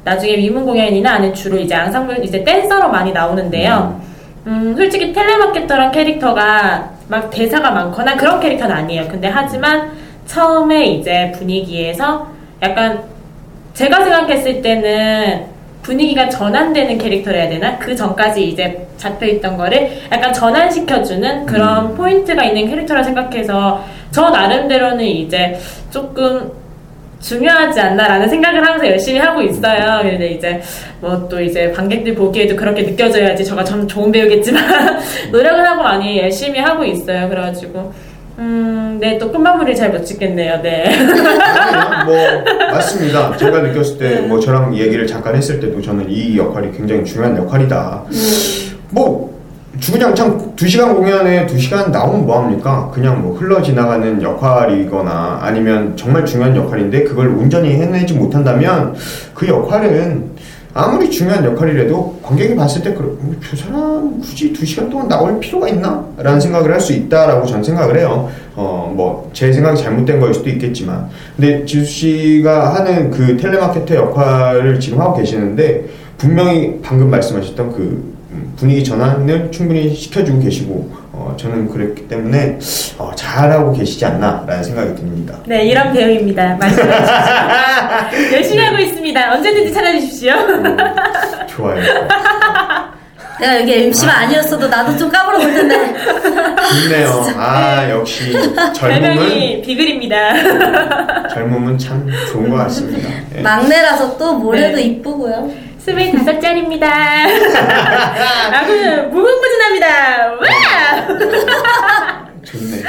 나중에 0.05 0.37
위문 0.37 0.67
공연이나 0.67 1.15
아니면 1.15 1.35
주로 1.35 1.57
이제 1.59 1.75
앙상블 1.75 2.25
이제 2.25 2.45
댄서로 2.45 2.91
많이 2.91 3.13
나오는데요. 3.13 4.01
음, 4.47 4.75
솔직히 4.77 5.13
텔레마케터란 5.13 5.91
캐릭터가 5.93 6.91
막 7.09 7.31
대사가 7.31 7.71
많거나 7.71 8.17
그런 8.17 8.41
캐릭터는 8.41 8.75
아니에요. 8.75 9.09
근데 9.09 9.29
하지만 9.29 9.93
처음에 10.27 10.85
이제 10.87 11.33
분위기에서 11.37 12.27
약간 12.61 13.03
제가 13.75 14.05
생각했을 14.05 14.61
때는 14.61 15.52
분위기가 15.83 16.29
전환되는 16.29 16.97
캐릭터를 16.99 17.41
해야 17.41 17.49
되나? 17.49 17.79
그 17.79 17.95
전까지 17.95 18.45
이제 18.49 18.87
잡혀있던 18.97 19.57
거를 19.57 19.91
약간 20.13 20.33
전환시켜주는 20.33 21.45
그런 21.47 21.95
포인트가 21.95 22.45
있는 22.45 22.69
캐릭터라 22.69 23.03
생각해서 23.03 23.85
저 24.13 24.31
나름대로는 24.31 25.05
이제 25.05 25.59
조금 25.91 26.53
중요하지 27.21 27.81
않나라는 27.81 28.29
생각을 28.29 28.65
하면서 28.65 28.87
열심히 28.87 29.19
하고 29.21 29.41
있어요. 29.43 30.01
근데 30.03 30.29
이제 30.33 30.61
뭐 31.01 31.29
또 31.29 31.41
이제 31.41 31.71
관객들 31.71 32.15
보기에도 32.15 32.57
그렇게 32.57 32.83
느껴져야지 32.83 33.45
저가 33.45 33.63
참 33.65 33.87
좋은 33.87 34.11
배우겠지만 34.11 34.63
노력을 35.31 35.65
하고 35.65 35.83
많이 35.83 36.19
열심히 36.19 36.59
하고 36.59 36.85
있어요. 36.85 37.29
그래가지고 37.29 37.93
음, 38.43 38.99
네, 39.01 39.17
또 39.19 39.31
끝마무리 39.31 39.75
잘 39.77 39.91
못 39.93 40.05
짓겠네요. 40.05 40.61
네. 40.63 40.85
아니요, 40.87 42.05
뭐 42.07 42.17
맞습니다. 42.73 43.37
제가 43.37 43.61
느꼈을 43.61 43.99
때 43.99 44.23
뭐 44.27 44.41
저랑 44.41 44.77
얘기를 44.77 45.07
잠깐 45.07 45.35
했을 45.37 45.61
때도 45.61 45.81
저는 45.81 46.07
이 46.09 46.37
역할이 46.37 46.73
굉장히 46.77 47.05
중요한 47.05 47.37
역할이다. 47.37 48.05
뭐 48.91 49.33
주구장창 49.81 50.55
2시간 50.57 50.95
공연에 50.95 51.47
2시간 51.47 51.91
나오면 51.91 52.27
뭐합니까? 52.27 52.91
그냥 52.93 53.23
뭐 53.23 53.37
흘러 53.37 53.63
지나가는 53.63 54.21
역할이거나 54.23 55.39
아니면 55.43 55.97
정말 55.97 56.25
중요한 56.27 56.55
역할인데 56.57 57.05
그걸 57.05 57.29
온전히 57.29 57.73
해내지 57.75 58.15
못한다면 58.15 58.95
그 59.35 59.49
역할은 59.49 60.31
아무리 60.75 61.11
중요한 61.11 61.45
역할이라도 61.45 62.21
관객이 62.23 62.57
봤을 62.57 62.83
때 62.83 62.95
그러- 62.95 63.09
뭐, 63.21 63.35
저 63.51 63.57
사람 63.57 64.19
굳이 64.21 64.53
2시간 64.53 64.91
동안 64.91 65.07
나올 65.07 65.39
필요가 65.39 65.69
있나? 65.69 66.03
라는 66.17 66.41
생각을 66.41 66.73
할 66.73 66.81
수 66.81 66.93
있다라고 66.95 67.47
저는 67.47 67.63
생각을 67.63 67.99
해요. 67.99 68.29
어, 68.57 68.93
뭐, 68.95 69.31
제 69.35 69.53
생각이 69.53 69.81
잘못된 69.83 70.19
거일 70.19 70.33
수도 70.35 70.49
있겠지만. 70.49 71.09
근데 71.37 71.65
지수 71.67 71.85
씨가 71.85 72.75
하는 72.75 73.11
그 73.11 73.37
텔레마케터 73.37 73.95
역할을 73.95 74.81
지금 74.81 75.01
하고 75.01 75.17
계시는데 75.19 75.85
분명히 76.23 76.79
방금 76.85 77.11
말씀하셨던 77.11 77.73
그 77.73 78.15
음, 78.31 78.53
분위기 78.57 78.85
전환을 78.85 79.51
충분히 79.51 79.93
시켜주고 79.93 80.39
계시고 80.39 80.89
어, 81.11 81.35
저는 81.37 81.69
그랬기 81.69 82.07
때문에 82.07 82.61
어, 82.97 83.11
잘하고 83.17 83.73
계시지 83.73 84.05
않나라는 84.05 84.63
생각이 84.63 84.95
듭니다. 84.95 85.39
네, 85.47 85.65
이런 85.67 85.93
배우입니다. 85.93 86.57
말씀해 86.61 86.87
주십시오. 86.87 88.37
열심히 88.37 88.63
하고 88.65 88.79
있습니다. 88.79 89.33
언제든지 89.33 89.75
찾아주십시오. 89.75 90.35
좋아요. 91.49 91.83
내가 93.41 93.61
여기 93.61 93.73
MC가 93.75 94.19
아 94.21 94.27
니었어도 94.27 94.69
나도 94.69 94.97
좀 94.97 95.11
까불어 95.11 95.39
볼 95.39 95.53
텐데. 95.53 95.95
좋네요. 96.71 97.27
아 97.37 97.91
역시 97.91 98.33
젊음은 98.73 99.63
비글입니다. 99.63 101.29
젊음은 101.29 101.77
참 101.77 102.07
좋은 102.31 102.49
것 102.49 102.57
같습니다. 102.59 103.11
예. 103.37 103.41
막내라서 103.41 104.17
또 104.17 104.35
뭐래도 104.35 104.77
네. 104.77 104.83
이쁘고요. 104.83 105.72
25살짜리입니다. 105.87 106.85
아그 108.55 109.09
무궁무진합니다. 109.11 109.87
와! 110.35 110.47
좋네. 112.45 112.83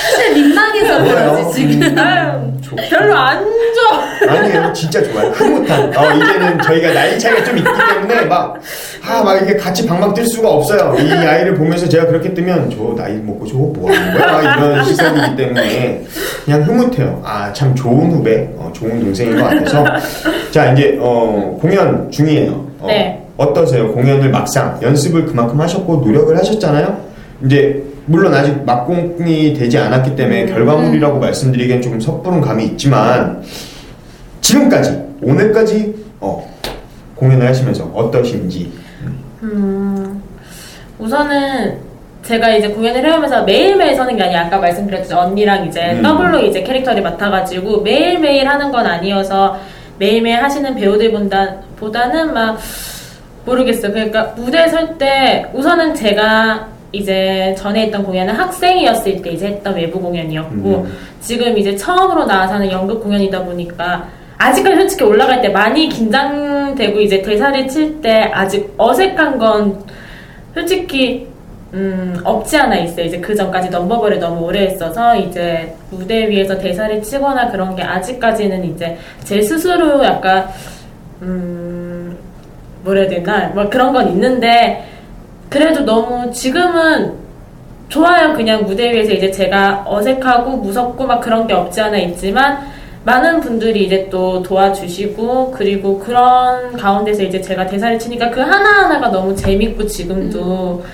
사실 0.00 0.34
민망해서. 0.34 1.02
그러지 1.04 1.54
지금. 1.54 1.98
아유, 1.98 2.52
좋- 2.60 2.76
별로 2.90 3.16
안 3.16 3.44
좋아. 3.44 4.32
아니에요, 4.32 4.72
진짜 4.72 5.02
좋아요. 5.02 5.30
흐뭇한. 5.30 5.96
어, 5.96 6.12
이제는 6.16 6.60
저희가 6.62 6.92
나이 6.92 7.18
차이가 7.18 7.44
좀 7.44 7.56
있기 7.58 7.68
때문에 7.88 8.24
막, 8.26 8.60
아, 9.06 9.22
막 9.22 9.40
이게 9.42 9.56
같이 9.56 9.86
방방 9.86 10.12
뛸 10.14 10.26
수가 10.26 10.48
없어요. 10.50 10.94
이 10.98 11.10
아이를 11.12 11.54
보면서 11.54 11.88
제가 11.88 12.06
그렇게 12.06 12.34
뜨면 12.34 12.70
저 12.70 12.94
나이 13.00 13.14
먹고 13.14 13.46
저거 13.46 13.58
뭐 13.74 13.90
하는 13.92 14.12
거야? 14.18 14.32
막 14.32 14.42
이런 14.58 14.84
시선이기 14.84 15.36
때문에 15.36 16.04
그냥 16.44 16.62
흐뭇해요. 16.62 17.22
아, 17.24 17.52
참 17.52 17.74
좋은 17.74 18.10
후배, 18.10 18.50
어, 18.56 18.70
좋은 18.74 19.00
동생인 19.00 19.36
것 19.36 19.44
같아서. 19.44 19.84
자, 20.50 20.72
이제, 20.72 20.98
어, 21.00 21.56
공연 21.60 22.10
중이에요. 22.10 22.50
어, 22.80 22.86
네. 22.88 23.22
어떠세요? 23.36 23.92
공연을 23.92 24.30
막상 24.30 24.78
연습을 24.82 25.26
그만큼 25.26 25.60
하셨고 25.60 26.02
노력을 26.04 26.36
하셨잖아요? 26.36 26.98
이제, 27.46 27.82
물론 28.10 28.34
아직 28.34 28.64
막공이 28.64 29.54
되지 29.54 29.78
않았기 29.78 30.16
때문에 30.16 30.46
결과물이라고 30.46 31.20
말씀드리기엔 31.20 31.80
조금 31.80 32.00
섣부른 32.00 32.40
감이 32.40 32.64
있지만, 32.64 33.40
지금까지 34.40 35.00
오늘까지 35.22 35.94
어, 36.18 36.44
공연을 37.14 37.46
하시면서 37.46 37.84
어떠신지 37.94 38.72
음, 39.42 40.20
우선은 40.98 41.78
제가 42.24 42.50
이제 42.56 42.68
공연을 42.68 43.04
해오면서 43.04 43.44
매일매일 43.44 43.94
서는 43.94 44.16
게 44.16 44.24
아니라 44.24 44.46
아까 44.46 44.58
말씀드렸죠 44.58 45.16
언니랑 45.16 45.66
이제 45.68 45.92
음. 45.92 46.02
더블로 46.02 46.40
이제 46.40 46.62
캐릭터를 46.62 47.02
맡아가지고 47.02 47.82
매일매일 47.82 48.48
하는 48.48 48.72
건 48.72 48.86
아니어서 48.86 49.60
매일매일 49.98 50.42
하시는 50.42 50.74
배우들보다 50.74 51.56
보다는 51.78 52.34
막 52.34 52.58
모르겠어요. 53.44 53.92
그러니까 53.92 54.24
무대에 54.36 54.66
설 54.68 54.98
때 54.98 55.46
우선은 55.54 55.94
제가 55.94 56.68
이제 56.92 57.54
전에 57.56 57.82
했던 57.82 58.02
공연은 58.02 58.34
학생이었을 58.34 59.22
때 59.22 59.30
이제 59.30 59.46
했던 59.46 59.74
외부 59.74 60.00
공연이었고 60.00 60.54
음. 60.54 60.92
지금 61.20 61.56
이제 61.56 61.76
처음으로 61.76 62.24
나와서 62.26 62.54
하는 62.54 62.70
연극 62.70 63.02
공연이다 63.02 63.44
보니까 63.44 64.08
아직까지 64.38 64.76
솔직히 64.76 65.04
올라갈 65.04 65.40
때 65.40 65.48
많이 65.50 65.88
긴장되고 65.88 67.00
이제 67.00 67.22
대사를 67.22 67.68
칠 67.68 68.00
때 68.00 68.30
아직 68.32 68.72
어색한 68.78 69.38
건 69.38 69.84
솔직히 70.54 71.28
음, 71.74 72.18
없지 72.24 72.56
않아 72.56 72.76
있어요. 72.78 73.06
이제 73.06 73.20
그 73.20 73.34
전까지 73.34 73.68
넘버벌을 73.70 74.18
너무 74.18 74.46
오래 74.46 74.62
했어서 74.62 75.14
이제 75.14 75.72
무대 75.90 76.28
위에서 76.28 76.58
대사를 76.58 77.00
치거나 77.02 77.50
그런 77.50 77.76
게 77.76 77.82
아직까지는 77.82 78.64
이제 78.64 78.98
제 79.22 79.40
스스로 79.40 80.02
약간 80.04 80.48
음, 81.22 82.16
뭐라 82.82 83.02
해야 83.02 83.10
되나 83.10 83.48
뭐 83.48 83.68
그런 83.68 83.92
건 83.92 84.08
있는데 84.08 84.84
그래도 85.50 85.84
너무 85.84 86.30
지금은 86.32 87.14
좋아요. 87.88 88.32
그냥 88.34 88.64
무대 88.64 88.92
위에서 88.92 89.12
이제 89.12 89.30
제가 89.30 89.84
어색하고 89.86 90.56
무섭고 90.58 91.06
막 91.06 91.20
그런 91.20 91.46
게 91.46 91.54
없지 91.54 91.80
않아 91.80 91.98
있지만 91.98 92.60
많은 93.04 93.40
분들이 93.40 93.84
이제 93.86 94.08
또 94.10 94.42
도와주시고 94.42 95.50
그리고 95.52 95.98
그런 95.98 96.72
가운데서 96.76 97.22
이제 97.24 97.40
제가 97.40 97.66
대사를 97.66 97.98
치니까 97.98 98.30
그 98.30 98.40
하나하나가 98.40 99.08
너무 99.10 99.34
재밌고 99.34 99.86
지금도 99.86 100.84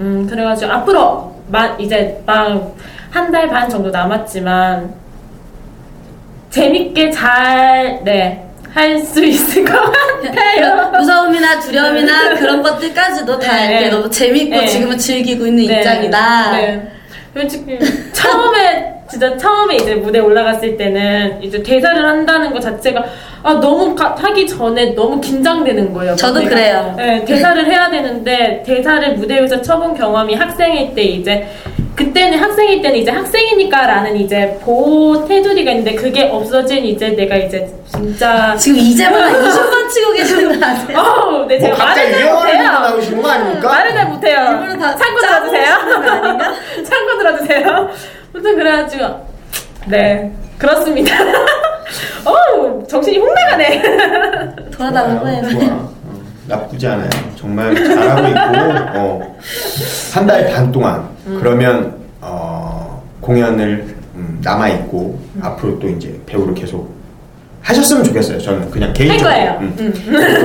음 0.00 0.26
그래가지고 0.28 0.72
앞으로 0.72 1.34
마, 1.48 1.76
이제 1.78 2.22
막 2.26 2.74
한 3.12 3.30
달 3.32 3.48
반 3.48 3.68
정도 3.68 3.90
남았지만 3.90 4.94
재밌게 6.50 7.10
잘 7.10 8.00
네. 8.04 8.49
할 8.72 8.98
수 9.04 9.24
있을 9.24 9.64
것 9.64 9.72
같아요. 9.72 10.90
무서움이나 10.96 11.58
두려움이나 11.60 12.34
그런 12.36 12.62
것들까지도 12.62 13.38
다 13.38 13.56
네. 13.56 13.70
이렇게 13.72 13.88
너무 13.90 14.10
재밌고 14.10 14.56
네. 14.56 14.66
지금은 14.66 14.96
즐기고 14.98 15.46
있는 15.46 15.66
네. 15.66 15.78
입장이다. 15.78 16.52
네. 16.52 16.92
솔직히 17.34 17.78
처음에 18.12 18.94
진짜 19.10 19.36
처음에 19.36 19.74
이제 19.76 19.94
무대 19.96 20.20
올라갔을 20.20 20.76
때는 20.76 21.42
이제 21.42 21.60
대사를 21.62 22.04
한다는 22.04 22.52
것 22.52 22.60
자체가 22.60 23.04
아 23.42 23.54
너무 23.54 23.94
가- 23.94 24.14
하기 24.16 24.46
전에 24.46 24.94
너무 24.94 25.20
긴장되는 25.20 25.92
거예요. 25.92 26.14
저도. 26.14 26.44
그래요. 26.44 26.94
네, 26.96 27.24
대사를 27.24 27.66
해야 27.66 27.90
되는데 27.90 28.62
대사를 28.64 29.14
무대 29.14 29.40
위에서 29.40 29.60
쳐본 29.60 29.94
경험이 29.94 30.34
학생일 30.36 30.94
때 30.94 31.02
이제 31.02 31.48
그때는 31.96 32.38
학생일 32.38 32.80
때는 32.82 32.98
이제 32.98 33.10
학생이니까라는 33.10 34.16
이제 34.16 34.58
보호 34.62 35.26
테두리가 35.26 35.70
있는데 35.72 35.94
그게 35.94 36.24
없어진 36.24 36.84
이제 36.84 37.10
내가 37.10 37.36
이제 37.36 37.68
진짜 37.90 38.56
지금 38.56 38.78
이제만 38.78 39.32
20번 39.32 39.90
치고 39.90 40.12
계시는 40.12 40.60
거 40.60 40.66
아세요? 40.66 40.98
어우, 40.98 41.46
네, 41.46 41.58
뭐 41.58 41.68
제가 41.68 41.76
갑자기 41.76 42.10
말을 42.12 42.20
잘 42.22 42.32
못해요. 42.34 42.62
나오시는 42.72 43.22
거 43.22 43.28
아닙니까? 43.28 43.68
말을 43.68 43.92
잘 43.94 44.08
못해요. 44.08 44.38
일부러 44.52 44.78
다 44.78 44.96
참고 44.96 45.20
들어주세요. 45.20 45.74
참고 46.84 47.18
들어주세요. 47.18 47.88
아무튼 48.32 48.56
그래가지고 48.56 49.04
네 49.88 50.32
그렇습니다. 50.58 51.14
어우 52.24 52.86
정신이 52.86 53.18
홍 53.18 53.34
나가네. 53.34 53.82
도와달라고 54.70 55.28
해요. 55.28 55.42
좋아. 55.50 55.64
어, 55.74 55.90
나쁘지 56.46 56.86
않아요. 56.86 57.08
정말 57.36 57.74
잘하고 57.74 58.28
있고 58.28 58.98
어, 58.98 59.36
한 60.14 60.26
달 60.26 60.48
반 60.50 60.70
동안 60.72 61.08
그러면 61.38 61.94
어, 62.20 63.02
공연을 63.20 63.94
음, 64.14 64.40
남아 64.42 64.68
있고 64.70 65.18
앞으로 65.40 65.78
또 65.78 65.88
이제 65.88 66.18
배우를 66.26 66.54
계속 66.54 66.94
하셨으면 67.62 68.02
좋겠어요. 68.04 68.38
저는 68.40 68.70
그냥 68.70 68.92
개인적으로 68.92 69.28
거예요. 69.30 69.58
음. 69.60 69.94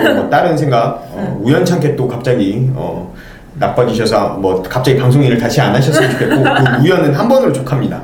또뭐 0.06 0.30
다른 0.30 0.58
생각 0.58 1.08
어, 1.12 1.40
우연찮게 1.42 1.96
또 1.96 2.08
갑자기 2.08 2.70
어, 2.76 3.14
나빠지셔서 3.56 4.32
뭐 4.36 4.62
갑자기 4.64 4.98
방송 5.00 5.24
일을 5.24 5.38
다시 5.38 5.62
안 5.62 5.74
하셨으면 5.74 6.12
좋겠고 6.12 6.36
그 6.44 6.82
우연은 6.84 7.14
한 7.14 7.28
번으로 7.30 7.54
족합니다. 7.54 8.02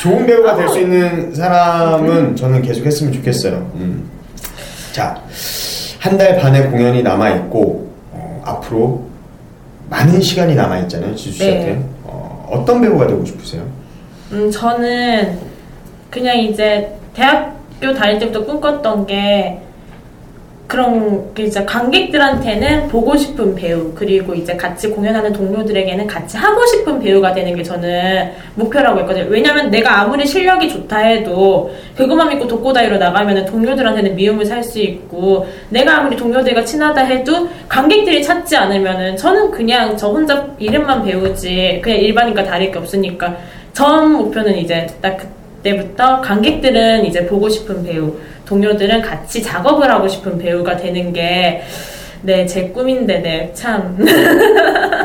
좋은 0.00 0.26
배우가 0.26 0.56
될 0.56 0.68
수 0.68 0.80
있는 0.80 1.32
사람은 1.34 2.34
저는 2.36 2.62
계속 2.62 2.84
했으면 2.86 3.12
좋겠어요. 3.12 3.54
음. 3.76 4.02
자, 4.92 5.16
한 6.00 6.16
달 6.18 6.36
반의 6.38 6.68
공연이 6.70 7.02
남아 7.02 7.30
있고 7.30 7.92
어, 8.12 8.42
앞으로 8.44 9.07
많은 9.90 10.20
시간이 10.20 10.54
남아 10.54 10.78
있잖아요, 10.80 11.14
지수 11.14 11.38
씨한테. 11.38 11.66
네. 11.66 11.84
어, 12.04 12.48
어떤 12.50 12.80
배우가 12.80 13.06
되고 13.06 13.24
싶으세요? 13.24 13.62
음 14.32 14.50
저는 14.50 15.38
그냥 16.10 16.38
이제 16.38 16.94
대학교 17.14 17.94
다닐 17.94 18.18
때부터 18.18 18.44
꿈꿨던 18.44 19.06
게 19.06 19.60
그런 20.68 21.32
게 21.34 21.44
이제 21.44 21.64
관객들한테는 21.64 22.88
보고 22.88 23.16
싶은 23.16 23.54
배우 23.54 23.90
그리고 23.94 24.34
이제 24.34 24.54
같이 24.54 24.90
공연하는 24.90 25.32
동료들에게는 25.32 26.06
같이 26.06 26.36
하고 26.36 26.64
싶은 26.66 27.00
배우가 27.00 27.32
되는 27.32 27.56
게 27.56 27.62
저는 27.62 28.32
목표라고 28.54 29.00
했거든요. 29.00 29.24
왜냐면 29.30 29.70
내가 29.70 30.02
아무리 30.02 30.26
실력이 30.26 30.68
좋다 30.68 30.98
해도 30.98 31.74
그것만 31.96 32.28
믿고 32.28 32.46
독고다이로 32.46 32.98
나가면 32.98 33.46
동료들한테는 33.46 34.14
미움을 34.14 34.44
살 34.44 34.58
수 34.58 34.78
있고 34.80 35.46
내가 35.70 36.00
아무리 36.00 36.16
동료들과 36.16 36.64
친하다 36.64 37.00
해도 37.02 37.48
관객들이 37.68 38.22
찾지 38.22 38.54
않으면은 38.56 39.16
저는 39.16 39.50
그냥 39.50 39.96
저 39.96 40.08
혼자 40.08 40.46
이름만 40.58 41.02
배우지 41.04 41.80
그냥 41.82 41.98
일반인과 42.00 42.44
다를 42.44 42.70
게 42.70 42.78
없으니까 42.78 43.34
전 43.72 44.12
목표는 44.12 44.58
이제 44.58 44.86
딱 45.00 45.16
그때부터 45.62 46.20
관객들은 46.20 47.04
이제 47.06 47.26
보고 47.26 47.48
싶은 47.48 47.82
배우, 47.84 48.14
동료들은 48.48 49.02
같이 49.02 49.42
작업을 49.42 49.90
하고 49.90 50.08
싶은 50.08 50.38
배우가 50.38 50.76
되는 50.76 51.12
게 51.12 51.62
네, 52.22 52.46
제 52.46 52.68
꿈인데, 52.70 53.18
네, 53.20 53.50
참. 53.54 53.96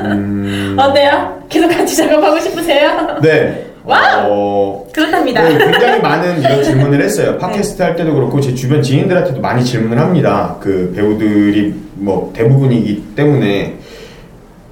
음, 0.06 0.76
어때요? 0.80 1.44
계속 1.48 1.68
같이 1.68 1.96
작업하고 1.96 2.40
싶으세요? 2.40 3.20
네. 3.22 3.66
와우! 3.84 4.28
어, 4.30 4.88
그렇답니다. 4.94 5.44
네, 5.44 5.58
굉장히 5.58 6.02
많은 6.02 6.42
이런 6.42 6.64
질문을 6.64 7.02
했어요. 7.02 7.38
팟캐스트 7.38 7.84
할 7.84 7.96
때도 7.98 8.16
그렇고 8.16 8.40
제 8.40 8.56
주변 8.56 8.82
지인들한테도 8.82 9.42
많이 9.42 9.64
질문을 9.64 10.00
합니다. 10.00 10.56
그 10.62 10.92
배우들이 10.96 11.76
뭐 11.96 12.32
대부분이기 12.34 13.14
때문에. 13.16 13.76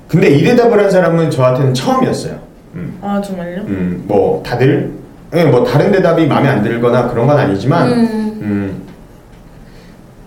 근데 0.07 0.29
이 0.29 0.43
대답을 0.43 0.81
한 0.81 0.89
사람은 0.89 1.29
저한테는 1.29 1.73
처음이었어요. 1.73 2.39
음, 2.75 2.97
아, 3.01 3.21
정말요? 3.21 3.63
음, 3.67 4.03
뭐 4.07 4.41
다들 4.43 5.00
예, 5.33 5.45
뭐 5.45 5.63
다른 5.63 5.91
대답이 5.91 6.25
마음에 6.27 6.49
안 6.49 6.61
들거나 6.61 7.09
그런 7.09 7.25
건 7.25 7.37
아니지만 7.39 7.91
음. 7.91 8.39
음, 8.41 8.81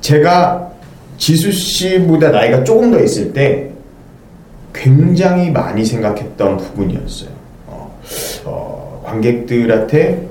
제가 0.01 0.71
지수 1.19 1.53
씨보다 1.53 2.31
나이가 2.31 2.65
조금 2.65 2.91
더 2.91 3.01
있을 3.01 3.33
때 3.33 3.71
굉장히 4.73 5.51
많이 5.51 5.85
생각했던 5.85 6.57
부분이었어요. 6.57 7.31
어, 7.67 8.01
어, 8.45 9.03
관객들한테 9.05 10.27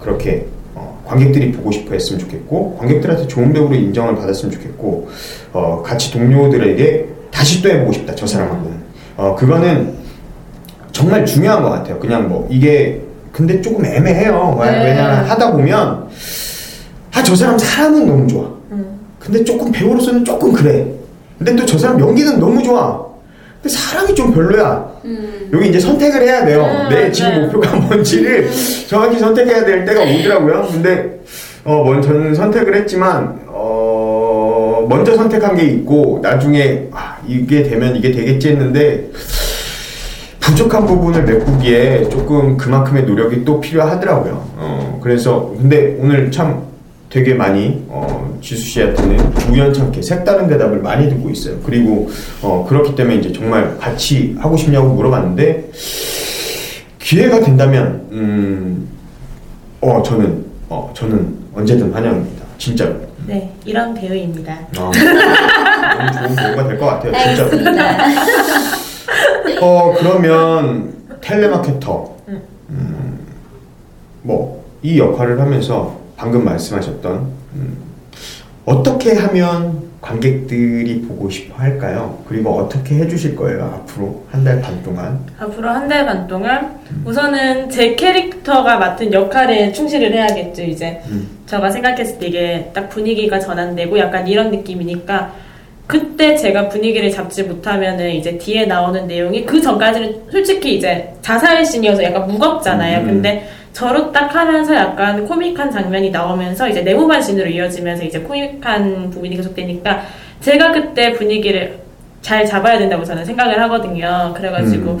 그렇게 0.00 0.46
어, 0.74 1.02
관객들이 1.04 1.52
보고 1.52 1.70
싶어 1.72 1.92
했으면 1.92 2.20
좋겠고 2.20 2.76
관객들한테 2.78 3.26
좋은 3.26 3.52
배우로 3.52 3.74
인정을 3.74 4.14
받았으면 4.16 4.52
좋겠고 4.52 5.08
어, 5.52 5.82
같이 5.84 6.12
동료들에게 6.12 7.08
다시 7.30 7.60
또 7.62 7.68
해보고 7.68 7.92
싶다 7.92 8.14
저 8.14 8.26
사람하고는 8.26 8.76
어, 9.16 9.34
그거는 9.34 9.94
정말 10.92 11.26
중요한 11.26 11.62
것 11.62 11.70
같아요. 11.70 11.98
그냥 11.98 12.28
뭐 12.28 12.46
이게 12.50 13.02
근데 13.32 13.60
조금 13.62 13.84
애매해요. 13.84 14.58
왜- 14.60 14.70
네. 14.70 14.84
왜냐면 14.86 15.24
하다 15.24 15.52
보면 15.52 16.06
아 17.14 17.22
저 17.22 17.34
사람 17.36 17.58
사람은 17.58 18.06
너무 18.06 18.26
좋아. 18.26 18.44
음. 18.72 18.98
근데 19.18 19.42
조금 19.44 19.70
배우로서는 19.72 20.24
조금 20.24 20.52
그래. 20.52 20.86
근데 21.38 21.54
또 21.56 21.64
저 21.66 21.78
사람 21.78 21.98
연기는 22.00 22.38
너무 22.38 22.62
좋아. 22.62 23.04
근데 23.62 23.76
사람이 23.76 24.14
좀 24.14 24.32
별로야. 24.32 24.90
음. 25.04 25.50
여기 25.52 25.68
이제 25.68 25.78
선택을 25.80 26.22
해야 26.22 26.44
돼요. 26.44 26.64
음, 26.64 26.88
내 26.88 27.10
지금 27.12 27.30
네. 27.30 27.38
목표가 27.40 27.76
뭔지를 27.76 28.48
정확히 28.88 29.18
선택해야 29.18 29.64
될 29.64 29.84
때가 29.84 30.00
오더라고요. 30.02 30.68
근데 30.70 31.20
어, 31.64 31.84
먼 31.84 32.02
저는 32.02 32.34
선택을 32.34 32.74
했지만 32.76 33.40
어, 33.46 34.86
먼저 34.88 35.14
선택한 35.16 35.56
게 35.56 35.64
있고 35.64 36.18
나중에 36.22 36.88
아, 36.92 37.16
이게 37.26 37.62
되면 37.62 37.94
이게 37.96 38.10
되겠지 38.10 38.48
했는데 38.50 39.10
부족한 40.42 40.86
부분을 40.86 41.22
메꾸기에 41.24 42.08
조금 42.08 42.56
그만큼의 42.56 43.04
노력이 43.04 43.44
또 43.44 43.60
필요하더라고요. 43.60 44.44
어, 44.56 44.98
그래서 45.02 45.54
근데 45.56 45.96
오늘 46.00 46.30
참 46.30 46.62
되게 47.08 47.32
많이 47.34 47.84
어, 47.88 48.38
지수 48.42 48.62
씨한테는 48.64 49.32
우연찮게 49.50 50.02
색다른 50.02 50.48
대답을 50.48 50.78
많이 50.80 51.08
듣고 51.08 51.30
있어요. 51.30 51.56
그리고 51.64 52.10
어, 52.42 52.66
그렇기 52.68 52.96
때문에 52.96 53.16
이제 53.16 53.32
정말 53.32 53.78
같이 53.78 54.34
하고 54.40 54.56
싶냐고 54.56 54.88
물어봤는데 54.94 55.70
기회가 56.98 57.40
된다면 57.40 58.06
음, 58.12 58.88
어 59.80 60.02
저는 60.02 60.44
어 60.68 60.90
저는 60.94 61.36
언제든 61.54 61.92
환영입니다. 61.92 62.42
진짜로. 62.58 62.94
네, 63.26 63.52
이런 63.64 63.94
배우입니다. 63.94 64.58
어, 64.78 64.90
너무 64.90 66.12
좋은 66.12 66.36
배우가 66.36 66.66
될 66.68 66.78
것 66.78 66.86
같아요. 66.86 67.12
진짜로. 67.12 67.50
어 69.60 69.94
그러면 69.98 70.92
텔레마케터 71.20 72.16
음, 72.28 73.18
뭐이 74.22 74.98
역할을 74.98 75.40
하면서 75.40 76.00
방금 76.16 76.44
말씀하셨던 76.44 77.14
음, 77.54 77.76
어떻게 78.64 79.14
하면 79.16 79.90
관객들이 80.00 81.02
보고 81.02 81.30
싶어 81.30 81.54
할까요? 81.56 82.22
그리고 82.28 82.56
어떻게 82.58 82.96
해주실 82.96 83.36
거예요 83.36 83.64
앞으로 83.86 84.24
한 84.32 84.42
달 84.44 84.60
반 84.60 84.82
동안? 84.82 85.20
앞으로 85.38 85.68
한 85.68 85.88
달 85.88 86.04
반 86.06 86.26
동안 86.26 86.76
우선은 87.04 87.70
제 87.70 87.94
캐릭터가 87.94 88.78
맡은 88.78 89.12
역할에 89.12 89.70
충실을 89.72 90.12
해야겠죠, 90.12 90.62
이제. 90.62 91.00
음. 91.06 91.28
제가 91.46 91.70
생각했을 91.70 92.18
때 92.18 92.26
이게 92.26 92.70
딱 92.74 92.88
분위기가 92.88 93.38
전환되고 93.38 93.96
약간 93.98 94.26
이런 94.26 94.50
느낌이니까 94.50 95.32
그때 95.86 96.36
제가 96.36 96.68
분위기를 96.68 97.10
잡지 97.10 97.42
못하면은 97.42 98.10
이제 98.10 98.38
뒤에 98.38 98.66
나오는 98.66 99.06
내용이 99.06 99.44
그 99.44 99.60
전까지는 99.60 100.22
솔직히 100.30 100.76
이제 100.76 101.12
자살 101.22 101.64
신이어서 101.64 102.02
약간 102.04 102.26
무겁잖아요. 102.26 103.00
음. 103.00 103.06
근데 103.06 103.46
저로 103.72 104.12
딱 104.12 104.34
하면서 104.34 104.74
약간 104.74 105.26
코믹한 105.26 105.70
장면이 105.70 106.10
나오면서 106.10 106.68
이제 106.68 106.82
내무반신으로 106.82 107.48
이어지면서 107.48 108.04
이제 108.04 108.20
코믹한 108.20 109.10
부분이 109.10 109.36
계속되니까 109.36 110.02
제가 110.40 110.72
그때 110.72 111.12
분위기를 111.12 111.78
잘 112.20 112.46
잡아야 112.46 112.78
된다고 112.78 113.04
저는 113.04 113.24
생각을 113.24 113.60
하거든요. 113.62 114.32
그래가지고 114.36 114.92
음. 114.92 115.00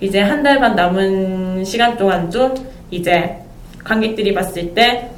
이제 0.00 0.20
한 0.20 0.42
달 0.42 0.58
반 0.58 0.74
남은 0.74 1.64
시간 1.64 1.96
동안도 1.96 2.54
이제 2.90 3.36
관객들이 3.84 4.32
봤을 4.34 4.74
때 4.74 5.10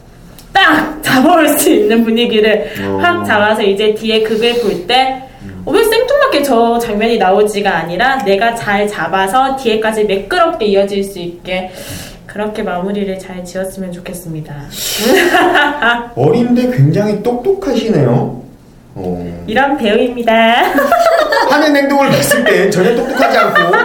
딱 0.56 1.02
잡아올 1.02 1.46
수 1.50 1.68
있는 1.68 2.02
분위기를 2.02 2.70
어. 2.80 2.98
확 3.02 3.24
잡아서 3.26 3.60
이제 3.60 3.92
뒤에 3.94 4.22
극을 4.22 4.54
볼때 4.62 5.22
어, 5.66 5.70
왜 5.70 5.84
생뚱맞게 5.84 6.42
저 6.42 6.78
장면이 6.78 7.18
나오지가 7.18 7.76
아니라 7.76 8.16
내가 8.24 8.54
잘 8.54 8.88
잡아서 8.88 9.54
뒤에까지 9.56 10.04
매끄럽게 10.04 10.64
이어질 10.64 11.04
수 11.04 11.18
있게 11.18 11.70
그렇게 12.26 12.62
마무리를 12.62 13.18
잘 13.18 13.44
지었으면 13.44 13.92
좋겠습니다. 13.92 14.54
어린데 16.16 16.70
굉장히 16.74 17.22
똑똑하시네요. 17.22 18.42
어. 18.94 19.44
이런 19.46 19.76
배우입니다. 19.76 20.32
하는 21.50 21.76
행동을 21.76 22.08
봤을 22.08 22.44
때 22.44 22.70
전혀 22.70 22.94
똑똑하지 22.96 23.36
않고 23.36 23.76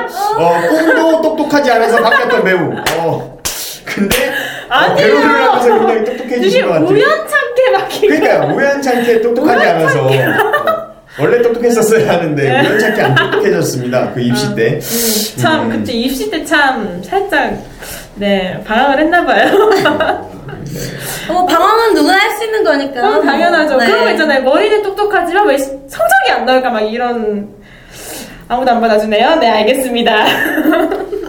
어, 0.42 0.62
꿈도 0.70 1.22
똑똑하지 1.22 1.72
않아서 1.72 2.02
바뀌었던 2.02 2.44
배우. 2.44 2.74
어. 2.98 3.38
근데 3.86 4.31
어, 4.72 4.74
아니에요. 4.76 5.08
배우를 5.08 5.24
하면서 5.30 5.68
굉장히 5.80 6.06
똑똑해지신 6.06 6.62
것 6.66 6.72
같아요. 6.74 6.88
우연찮게 6.90 7.72
바뀐 7.78 8.10
그러니까 8.10 8.46
우연찮게 8.54 9.22
똑똑하지 9.22 9.66
않아서 9.68 10.06
어, 10.08 10.10
원래 11.20 11.42
똑똑했었어야 11.42 12.14
하는데 12.14 12.42
네. 12.42 12.62
우연찮게 12.70 13.02
안 13.02 13.16
똑똑해졌습니다. 13.16 14.14
그 14.14 14.22
입시 14.22 14.56
때. 14.56 14.76
음, 14.80 15.42
참 15.42 15.62
음. 15.66 15.70
그때 15.70 15.92
입시 15.94 16.30
때 16.32 16.46
참 16.46 17.02
살짝 17.04 17.54
네 18.16 18.62
방황을 18.66 19.00
했나봐요. 19.00 19.52
어, 21.30 21.46
방황은 21.46 21.94
누구나 21.94 22.18
할 22.18 22.32
수 22.38 22.46
있는 22.46 22.64
거니까. 22.64 23.08
어, 23.18 23.22
당연하죠. 23.22 23.78
네. 23.78 23.86
그런 23.88 24.04
거 24.06 24.12
있잖아요. 24.12 24.42
머리는 24.44 24.82
똑똑하지만 24.84 25.48
왜 25.48 25.58
성적이 25.58 26.32
안 26.32 26.46
나올까 26.46 26.70
막 26.70 26.80
이런 26.82 27.50
아무도 28.48 28.72
안 28.72 28.80
받아주네요. 28.82 29.36
네 29.36 29.50
알겠습니다. 29.50 30.26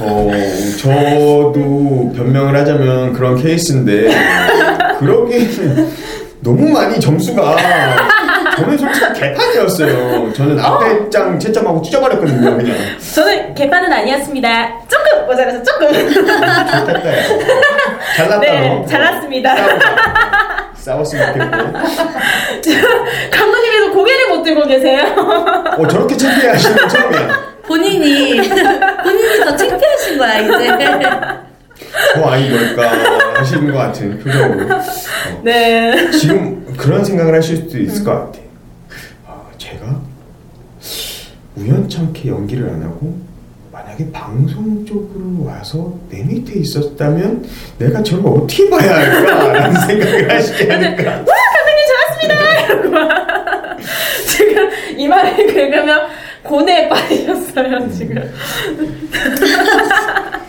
어, 0.00 0.30
저도 0.78 2.12
변명을 2.16 2.54
하자면 2.56 3.12
그런 3.12 3.36
케이스인데 3.42 4.08
그러기에는 4.98 5.90
너무 6.40 6.68
많이 6.68 7.00
점수가 7.00 7.56
저는 8.56 8.78
솔직히 8.78 9.12
개판이었어요. 9.20 10.32
저는 10.32 10.58
앞에 10.60 11.10
장 11.10 11.38
채점하고 11.38 11.82
찢어버렸거든요. 11.82 12.56
그냥 12.56 12.76
저는 13.14 13.54
개판은 13.54 13.92
아니었습니다. 13.92 14.68
조금 14.88 15.26
모자라서 15.26 15.62
조금. 15.62 15.92
좋겠다. 15.92 16.86
잘났다 18.16 18.40
네 18.40 18.68
너. 18.68 18.86
잘났습니다. 18.86 19.56
싸우자. 19.56 20.70
싸웠으면 20.74 21.26
좋겠고. 21.32 21.56
감독님께서 23.30 23.92
고개를 23.92 24.28
못 24.28 24.42
들고 24.42 24.66
계세요. 24.66 25.02
어 25.78 25.86
저렇게 25.88 26.16
창피해하시는 26.16 26.76
건 26.76 26.88
처음이야. 26.88 27.55
본인이, 27.66 28.36
본인이 29.02 29.44
더 29.44 29.56
창피하신 29.56 30.18
거야, 30.18 30.40
이제. 30.40 30.78
저 32.14 32.24
아이 32.24 32.48
뭘까 32.48 32.92
하시는 33.38 33.72
것 33.72 33.78
같은 33.78 34.18
표정으로. 34.18 34.74
어, 34.74 34.80
네. 35.42 36.10
지금 36.10 36.74
그런 36.76 37.04
생각을 37.04 37.34
하실 37.34 37.56
수도 37.56 37.78
있을 37.78 38.04
것 38.04 38.10
같아. 38.12 38.38
아, 39.26 39.42
제가 39.58 40.00
우연찮게 41.56 42.28
연기를 42.28 42.68
안 42.68 42.82
하고 42.82 43.18
만약에 43.72 44.10
방송 44.10 44.84
쪽으로 44.86 45.44
와서 45.44 45.94
내 46.08 46.22
밑에 46.22 46.58
있었다면 46.60 47.46
내가 47.78 48.02
저걸 48.02 48.42
어떻게 48.42 48.68
봐야 48.70 48.96
할까라는 48.96 49.80
생각을 49.86 50.34
하시게 50.34 50.70
하니까 50.70 51.10
와 51.10 51.24
감독님 51.54 51.86
좋았습니다. 52.88 53.76
지금 54.28 54.70
이 54.96 55.08
말을 55.08 55.46
긁으면 55.46 56.06
고뇌에 56.46 56.88
빠지셨어요 56.88 57.90
지금. 57.92 58.16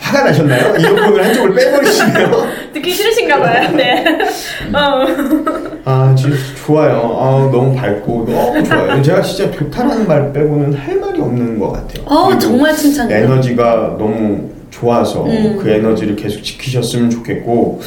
화가 0.08 0.24
나셨나요? 0.24 0.76
이어폰을 0.76 1.24
한쪽을 1.24 1.54
빼버리시네요. 1.54 2.46
듣기 2.72 2.92
싫으신가 2.92 3.40
봐요. 3.40 3.70
네. 3.76 4.04
어. 4.72 5.06
아, 5.84 6.14
진짜 6.16 6.36
좋아요. 6.64 7.16
아, 7.20 7.50
너무 7.52 7.74
밝고 7.74 8.26
너무 8.30 8.62
좋아요. 8.64 9.02
제가 9.02 9.22
진짜 9.22 9.50
좋다라는 9.50 10.06
말 10.06 10.32
빼고는 10.32 10.72
할 10.74 10.98
말이 10.98 11.20
없는 11.20 11.58
것 11.58 11.72
같아요. 11.72 12.04
어, 12.06 12.38
정말 12.38 12.74
칭찬이에요. 12.74 13.24
에너지가 13.24 13.96
너무 13.98 14.50
좋아서 14.70 15.24
음. 15.24 15.58
그 15.60 15.68
에너지를 15.68 16.16
계속 16.16 16.42
지키셨으면 16.42 17.10
좋겠고, 17.10 17.80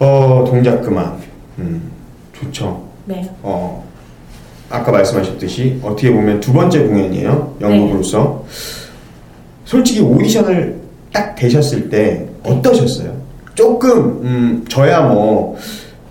어, 0.00 0.44
동작 0.48 0.82
그만. 0.82 1.14
음, 1.58 1.90
좋죠. 2.32 2.82
네. 3.04 3.28
어, 3.42 3.84
아까 4.70 4.92
말씀하셨듯이 4.92 5.80
어떻게 5.82 6.12
보면 6.12 6.40
두 6.40 6.52
번째 6.52 6.84
공연이에요. 6.84 7.56
연극으로서. 7.60 8.44
솔직히 9.64 10.00
오디션을 10.00 10.76
딱 11.12 11.34
되셨을 11.34 11.90
때 11.90 12.26
어떠셨어요? 12.44 13.12
조금 13.54 14.20
음, 14.22 14.64
저야 14.68 15.02
뭐 15.02 15.56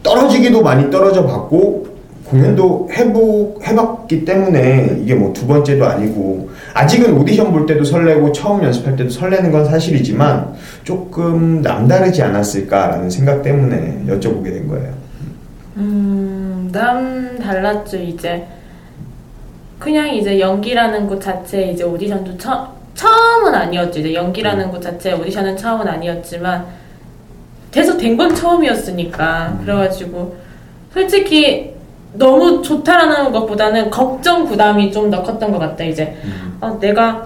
떨어지기도 0.03 0.61
많이 0.61 0.91
떨어져 0.91 1.25
봤고 1.25 1.87
공연도 2.25 2.89
해보 2.93 3.59
해봤기 3.65 4.23
때문에 4.23 4.99
이게 5.01 5.15
뭐 5.15 5.33
두 5.33 5.47
번째도 5.47 5.83
아니고 5.85 6.49
아직은 6.73 7.17
오디션 7.17 7.51
볼 7.51 7.65
때도 7.65 7.83
설레고 7.83 8.31
처음 8.33 8.63
연습할 8.63 8.95
때도 8.95 9.09
설레는 9.09 9.51
건 9.51 9.65
사실이지만 9.65 10.53
조금 10.83 11.61
남다르지 11.61 12.21
않았을까라는 12.21 13.09
생각 13.09 13.41
때문에 13.41 14.03
여쭤보게 14.07 14.43
된 14.45 14.67
거예요. 14.67 14.93
음, 15.77 16.28
남 16.71 17.39
달랐죠, 17.39 17.97
이제. 17.97 18.45
그냥 19.79 20.09
이제 20.13 20.39
연기라는 20.39 21.07
곳 21.07 21.21
자체 21.21 21.71
이제 21.71 21.83
오디션도 21.83 22.37
처, 22.37 22.67
처음은 22.95 23.53
아니었죠. 23.55 23.99
이제 23.99 24.13
연기라는 24.13 24.69
곳 24.69 24.81
자체 24.81 25.13
오디션은 25.13 25.55
처음은 25.57 25.87
아니었지만, 25.87 26.65
돼서 27.71 27.95
된 27.97 28.17
건 28.17 28.33
처음이었으니까. 28.35 29.57
그래가지고, 29.61 30.35
솔직히 30.93 31.73
너무 32.13 32.61
좋다라는 32.61 33.31
것보다는 33.31 33.89
걱정 33.89 34.45
부담이 34.45 34.91
좀 34.91 35.09
더 35.11 35.21
컸던 35.23 35.51
것 35.51 35.59
같다, 35.59 35.83
이제. 35.83 36.17
아, 36.59 36.75
내가 36.79 37.25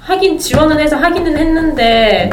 하긴 0.00 0.38
지원은 0.38 0.80
해서 0.80 0.96
하기는 0.96 1.36
했는데 1.36 2.30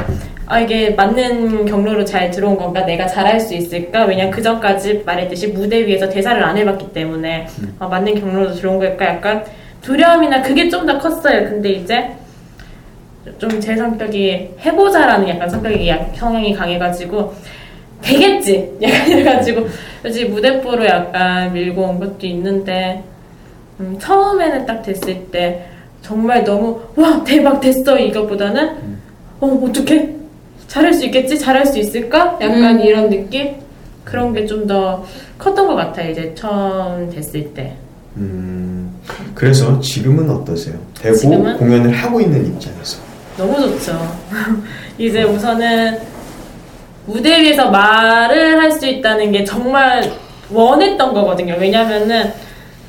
아 0.48 0.60
이게 0.60 0.92
맞는 0.92 1.66
경로로 1.66 2.06
잘 2.06 2.30
들어온 2.30 2.56
건가? 2.58 2.86
내가 2.86 3.08
잘할 3.08 3.40
수 3.40 3.56
있을까? 3.56 4.06
왜냐 4.06 4.30
그 4.30 4.42
전까지 4.42 5.02
말했듯이 5.06 5.48
무대 5.48 5.86
위에서 5.86 6.08
대사를 6.08 6.42
안 6.44 6.56
해봤기 6.58 6.94
때문에. 6.94 7.48
아, 7.80 7.88
맞는 7.88 8.20
경로로 8.20 8.52
들어온 8.54 8.78
걸까? 8.80 9.06
약간 9.06 9.44
두려움이나 9.82 10.42
그게 10.44 10.70
좀 10.70 10.86
더 10.86 11.00
컸어요. 11.00 11.46
근데 11.50 11.70
이제 11.72 12.10
좀 13.40 13.60
제 13.60 13.76
성격이 13.76 14.52
해보자라는 14.64 15.28
약간 15.30 15.50
성격이 15.50 15.88
약- 15.90 16.12
성향이 16.16 16.54
강해가지고 16.54 17.34
되겠지? 18.04 18.74
약간 18.84 19.08
이래가지고 19.10 19.68
솔직히 20.04 20.30
무대뽀로 20.30 20.86
약간 20.86 21.52
밀고 21.54 21.82
온 21.82 22.00
것도 22.00 22.28
있는데 22.28 23.04
음, 23.80 23.98
처음에는 24.00 24.66
딱 24.68 24.84
됐을 24.84 25.26
때 25.32 25.66
정말 26.04 26.44
너무 26.44 26.80
와 26.96 27.24
대박 27.24 27.60
됐어 27.60 27.98
이것보다는? 27.98 28.96
어 29.40 29.48
어떻게 29.68 30.14
잘할 30.68 30.94
수 30.94 31.06
있겠지 31.06 31.38
잘할 31.40 31.66
수 31.66 31.78
있을까 31.80 32.38
약간 32.42 32.76
음. 32.78 32.82
이런 32.82 33.10
느낌 33.10 33.56
그런 34.04 34.34
게 34.34 34.46
좀 34.46 34.68
더 34.68 35.04
컸던 35.38 35.68
것 35.68 35.76
같아요 35.76 36.12
이제 36.12 36.34
처음 36.36 37.10
됐을 37.10 37.54
때 37.54 37.76
음, 38.18 38.94
그래서 39.34 39.80
지금은 39.80 40.30
어떠세요? 40.30 40.76
대고 41.02 41.16
지금은? 41.18 41.58
공연을 41.58 41.92
하고 41.92 42.22
있는 42.22 42.46
입장에서. 42.48 42.98
너무 43.38 43.60
좋죠 43.60 44.00
이제 44.98 45.24
우선은 45.24 45.98
무대 47.06 47.42
위에서 47.42 47.70
말을 47.70 48.60
할 48.62 48.72
수 48.72 48.86
있다는 48.88 49.32
게 49.32 49.44
정말 49.44 50.12
원했던 50.50 51.14
거거든요 51.14 51.56
왜냐면은 51.60 52.32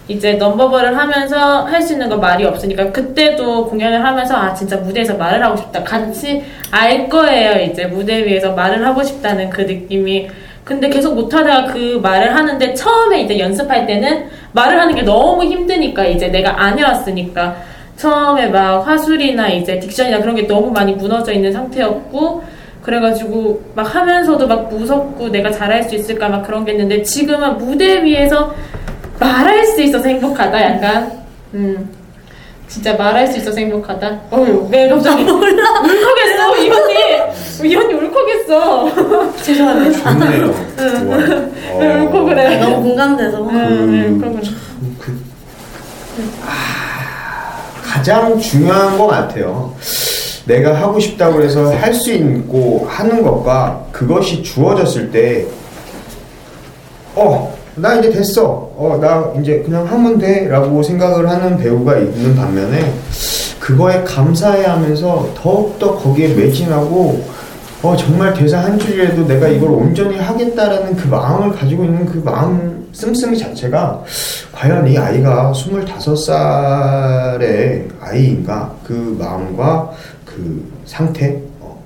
이제 0.09 0.35
넘버버를 0.35 0.97
하면서 0.97 1.65
할 1.65 1.83
수 1.83 1.93
있는 1.95 2.09
건 2.09 2.21
말이 2.21 2.45
없으니까 2.45 2.91
그때도 2.93 3.67
공연을 3.67 4.05
하면서 4.05 4.37
아 4.37 4.55
진짜 4.55 4.77
무대에서 4.77 5.15
말을 5.15 5.43
하고 5.43 5.57
싶다. 5.57 5.83
같이 5.83 6.45
알 6.71 7.09
거예요 7.09 7.63
이제. 7.63 7.87
무대 7.87 8.25
위에서 8.25 8.53
말을 8.53 8.85
하고 8.87 9.03
싶다는 9.03 9.51
그 9.51 9.63
느낌이. 9.63 10.29
근데 10.65 10.89
계속 10.89 11.15
못하다가 11.15 11.73
그 11.73 12.01
말을 12.03 12.35
하는데 12.35 12.75
처음에 12.75 13.23
이제 13.23 13.39
연습할 13.39 13.87
때는 13.87 14.27
말을 14.53 14.81
하는 14.81 14.95
게 14.95 15.03
너무 15.03 15.45
힘드니까 15.45 16.05
이제 16.07 16.29
내가 16.29 16.61
안 16.61 16.79
해왔으니까. 16.79 17.57
처음에 17.97 18.49
막 18.49 18.87
화술이나 18.87 19.49
이제 19.49 19.81
딕션이나 19.81 20.21
그런 20.21 20.35
게 20.35 20.47
너무 20.47 20.71
많이 20.71 20.93
무너져 20.93 21.33
있는 21.33 21.53
상태였고 21.53 22.43
그래가지고 22.83 23.63
막 23.75 23.83
하면서도 23.83 24.47
막 24.47 24.69
무섭고 24.69 25.31
내가 25.31 25.51
잘할 25.51 25.83
수 25.83 25.95
있을까 25.95 26.29
막 26.29 26.47
그런 26.47 26.65
게 26.65 26.73
있는데 26.73 27.03
지금은 27.03 27.57
무대 27.59 28.03
위에서 28.05 28.55
말할 29.19 29.65
수 29.67 29.83
있어서 29.83 30.09
행복하다 30.09 30.63
약간. 30.75 31.13
음. 31.55 31.91
진짜 32.69 32.95
말할 32.95 33.27
수 33.29 33.39
있어서 33.39 33.59
행복하다? 33.59 34.21
어휴 34.33 34.69
왜 34.71 34.89
갑자기 34.89 35.23
울컥했어? 35.23 36.57
이 36.59 36.69
언니 36.71 37.71
이 37.71 37.77
언니 37.77 37.95
울컥했어. 37.95 39.33
죄송합니다. 39.43 40.11
좋네요. 40.19 40.55
좋아요. 40.77 41.51
왜 41.79 41.95
어, 41.95 42.03
울컥을 42.05 42.39
해 42.39 42.59
너무 42.59 42.83
공감돼서. 42.83 43.41
음, 43.43 44.21
해 44.23 44.29
그, 44.99 45.23
가장 47.85 48.39
중요한 48.39 48.99
것 48.99 49.07
같아요. 49.07 49.75
내가 50.47 50.75
하고 50.75 50.99
싶다고 50.99 51.43
해서 51.43 51.73
할 51.75 51.93
수 51.95 52.13
있고 52.13 52.87
하는 52.89 53.23
것과 53.23 53.87
그것이 53.93 54.43
주어졌을 54.43 55.11
때, 55.11 55.47
어, 57.15 57.56
나 57.77 57.95
이제 57.97 58.11
됐어. 58.11 58.73
어, 58.77 58.99
나 59.01 59.33
이제 59.39 59.63
그냥 59.65 59.87
하면 59.87 60.19
돼. 60.19 60.49
라고 60.49 60.83
생각을 60.83 61.29
하는 61.29 61.59
배우가 61.59 61.99
있는 61.99 62.35
반면에, 62.35 62.93
그거에 63.61 64.03
감사해 64.03 64.65
하면서 64.65 65.29
더욱더 65.37 65.95
거기에 65.97 66.35
매진하고, 66.35 67.23
어, 67.83 67.95
정말 67.97 68.33
대사 68.33 68.61
한 68.61 68.79
줄이라도 68.79 69.27
내가 69.27 69.49
이걸 69.49 69.71
온전히 69.71 70.17
하겠다라는 70.17 70.97
그 70.97 71.09
마음을 71.09 71.55
가지고 71.55 71.85
있는 71.85 72.07
그 72.07 72.23
마음 72.25 72.89
씀씀이 72.93 73.37
자체가 73.37 74.03
과연 74.53 74.89
이 74.89 74.97
아이가 74.97 75.53
25살의 75.55 77.83
아이인가 78.01 78.75
그 78.83 79.15
마음과 79.19 79.91
그 80.25 80.67
상태 80.87 81.39
어, 81.61 81.79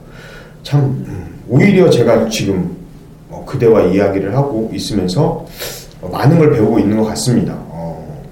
참 0.62 0.83
음, 1.09 1.40
오히려 1.48 1.90
제가 1.90 2.29
지금 2.29 2.76
어, 3.29 3.44
그대와 3.44 3.87
이야기를 3.87 4.37
하고 4.37 4.70
있으면서 4.72 5.22
어, 5.22 5.46
많은 6.08 6.38
걸 6.38 6.52
배우고 6.52 6.78
있는 6.78 6.96
것 6.96 7.04
같습니다. 7.06 7.54
어, 7.56 8.24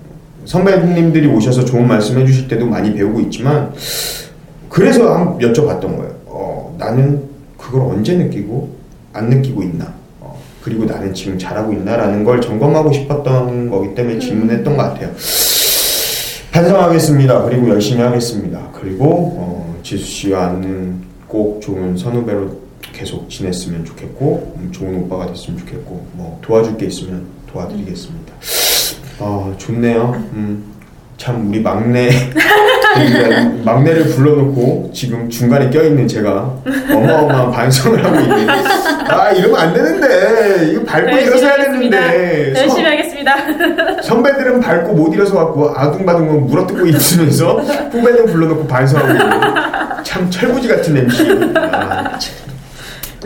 선배님들이 0.45 1.27
오셔서 1.27 1.65
좋은 1.65 1.87
말씀 1.87 2.19
해주실 2.19 2.49
때도 2.49 2.67
많이 2.67 2.95
배우고 2.95 3.21
있지만 3.21 3.73
그래서 4.69 5.15
한 5.15 5.39
여쭤봤던 5.39 5.97
거예요. 5.97 6.15
어, 6.27 6.77
나는 6.79 7.23
그걸 7.57 7.83
언제 7.83 8.17
느끼고 8.17 8.77
안 9.13 9.29
느끼고 9.29 9.63
있나? 9.63 9.93
어, 10.21 10.39
그리고 10.63 10.85
나는 10.85 11.13
지금 11.13 11.39
잘하고 11.39 11.73
있나라는 11.73 12.25
걸 12.25 12.41
점검하고 12.41 12.93
싶었던 12.93 13.71
거기 13.71 13.95
때문에 13.95 14.19
질문했던 14.19 14.77
것 14.77 14.83
같아요. 14.83 15.11
반성하겠습니다. 16.53 17.45
그리고 17.45 17.69
열심히 17.69 18.03
하겠습니다. 18.03 18.69
그리고 18.73 19.35
어, 19.37 19.77
지수 19.83 20.05
씨와는 20.05 21.03
꼭 21.27 21.61
좋은 21.61 21.97
선후배로 21.97 22.69
계속 22.93 23.29
지냈으면 23.29 23.85
좋겠고 23.85 24.55
음, 24.57 24.73
좋은 24.73 25.03
오빠가 25.03 25.27
됐으면 25.27 25.59
좋겠고 25.61 26.07
뭐 26.15 26.39
도와줄 26.43 26.77
게 26.79 26.87
있으면 26.87 27.27
도와드리겠습니다. 27.53 28.33
아 29.21 29.53
좋네요. 29.59 30.13
음, 30.33 30.65
참 31.17 31.49
우리 31.49 31.61
막내 31.61 32.11
막내를 33.65 34.05
불러놓고 34.11 34.91
지금 34.95 35.29
중간에 35.29 35.69
껴있는 35.71 36.07
제가 36.07 36.55
어마어마한 36.91 37.51
반성을 37.51 38.05
하고 38.05 38.21
있는 38.21 38.49
아 38.51 39.31
이러면 39.31 39.57
안 39.61 39.75
되는데. 39.75 40.73
이거 40.73 40.85
밟고 40.85 41.17
일어서야 41.17 41.57
되는데. 41.65 42.55
선- 42.55 42.63
열심히 42.65 42.85
하겠습니다. 42.85 43.35
선배들은 44.03 44.61
밟고 44.61 44.93
못 44.95 45.13
일어서 45.15 45.35
갖고 45.35 45.71
아둥바둥 45.77 46.47
물어뜯고 46.47 46.87
있으면서 46.87 47.55
후배들 47.91 48.27
불러놓고 48.27 48.67
반성하고 48.67 49.11
있는 49.13 49.29
참 50.05 50.31
철부지 50.31 50.69
같은 50.69 50.97
MC 50.97 51.23
아, 51.57 52.19
참. 52.19 52.35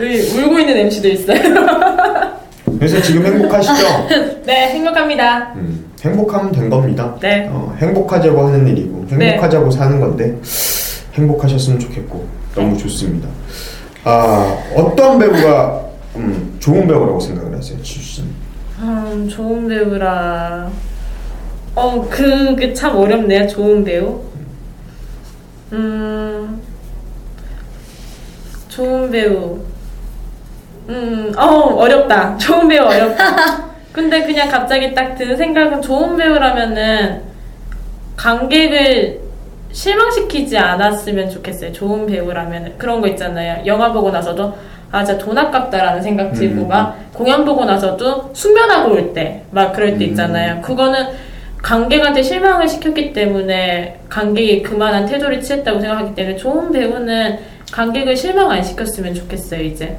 여기 0.01 0.17
울고 0.41 0.59
있는 0.59 0.75
MC도 0.77 1.07
있어요 1.09 1.37
그래서 2.83 3.01
지금 3.01 3.25
행복하시죠? 3.25 4.07
네 4.45 4.67
행복합니다 4.71 5.53
음, 5.55 5.89
행복하면 6.01 6.51
된 6.51 6.69
겁니다 6.69 7.15
네. 7.21 7.47
어, 7.49 7.73
행복하자고 7.77 8.47
하는 8.47 8.67
일이고 8.67 9.05
행복하자고 9.09 9.71
사는 9.71 10.01
건데 10.01 10.37
행복하셨으면 11.13 11.79
좋겠고 11.79 12.27
너무 12.53 12.77
좋습니다 12.77 13.29
아 14.03 14.57
어떤 14.75 15.17
배우가 15.17 15.85
음, 16.17 16.57
좋은 16.59 16.85
배우라고 16.85 17.21
생각을 17.21 17.55
하세요 17.55 17.81
지수? 17.81 18.23
음, 18.79 19.29
좋은 19.29 19.69
배우라. 19.69 20.69
어, 21.75 22.07
그게 22.09 22.73
참 22.73 22.97
어렵네요. 22.97 23.47
좋은 23.47 23.83
배우. 23.83 24.19
음, 25.71 26.61
좋은 28.67 29.09
배우. 29.09 29.61
음, 30.89 31.31
어, 31.37 31.45
어렵다. 31.75 32.35
좋은 32.39 32.67
배우 32.67 32.85
어렵다. 32.85 33.63
근데 33.91 34.23
그냥 34.23 34.49
갑자기 34.49 34.93
딱 34.93 35.15
드는 35.15 35.37
생각은 35.37 35.81
좋은 35.81 36.17
배우라면은 36.17 37.21
관객을 38.17 39.19
실망시키지 39.71 40.57
않았으면 40.57 41.29
좋겠어요. 41.29 41.71
좋은 41.73 42.05
배우라면 42.05 42.75
그런 42.77 43.01
거 43.01 43.07
있잖아요. 43.07 43.65
영화 43.65 43.91
보고 43.91 44.11
나서도 44.11 44.53
아, 44.91 45.03
진짜 45.03 45.23
돈 45.23 45.35
아깝다라는 45.37 46.01
생각 46.03 46.31
들고 46.33 46.63
음. 46.63 46.67
막 46.67 46.95
공연 47.13 47.43
보고 47.45 47.65
나서도 47.65 48.29
숙면하고 48.33 48.91
올 48.93 49.13
때 49.13 49.43
막 49.51 49.73
그럴 49.73 49.97
때 49.97 50.05
음. 50.05 50.09
있잖아요. 50.11 50.61
그거는 50.61 51.07
관객한테 51.63 52.21
실망을 52.21 52.67
시켰기 52.67 53.13
때문에 53.13 53.99
관객이 54.09 54.61
그만한 54.63 55.05
태도를 55.07 55.39
취했다고 55.41 55.79
생각하기 55.79 56.13
때문에 56.13 56.35
좋은 56.35 56.71
배우는 56.71 57.39
관객을 57.71 58.15
실망 58.15 58.51
안 58.51 58.61
시켰으면 58.61 59.15
좋겠어요, 59.15 59.61
이제. 59.63 59.97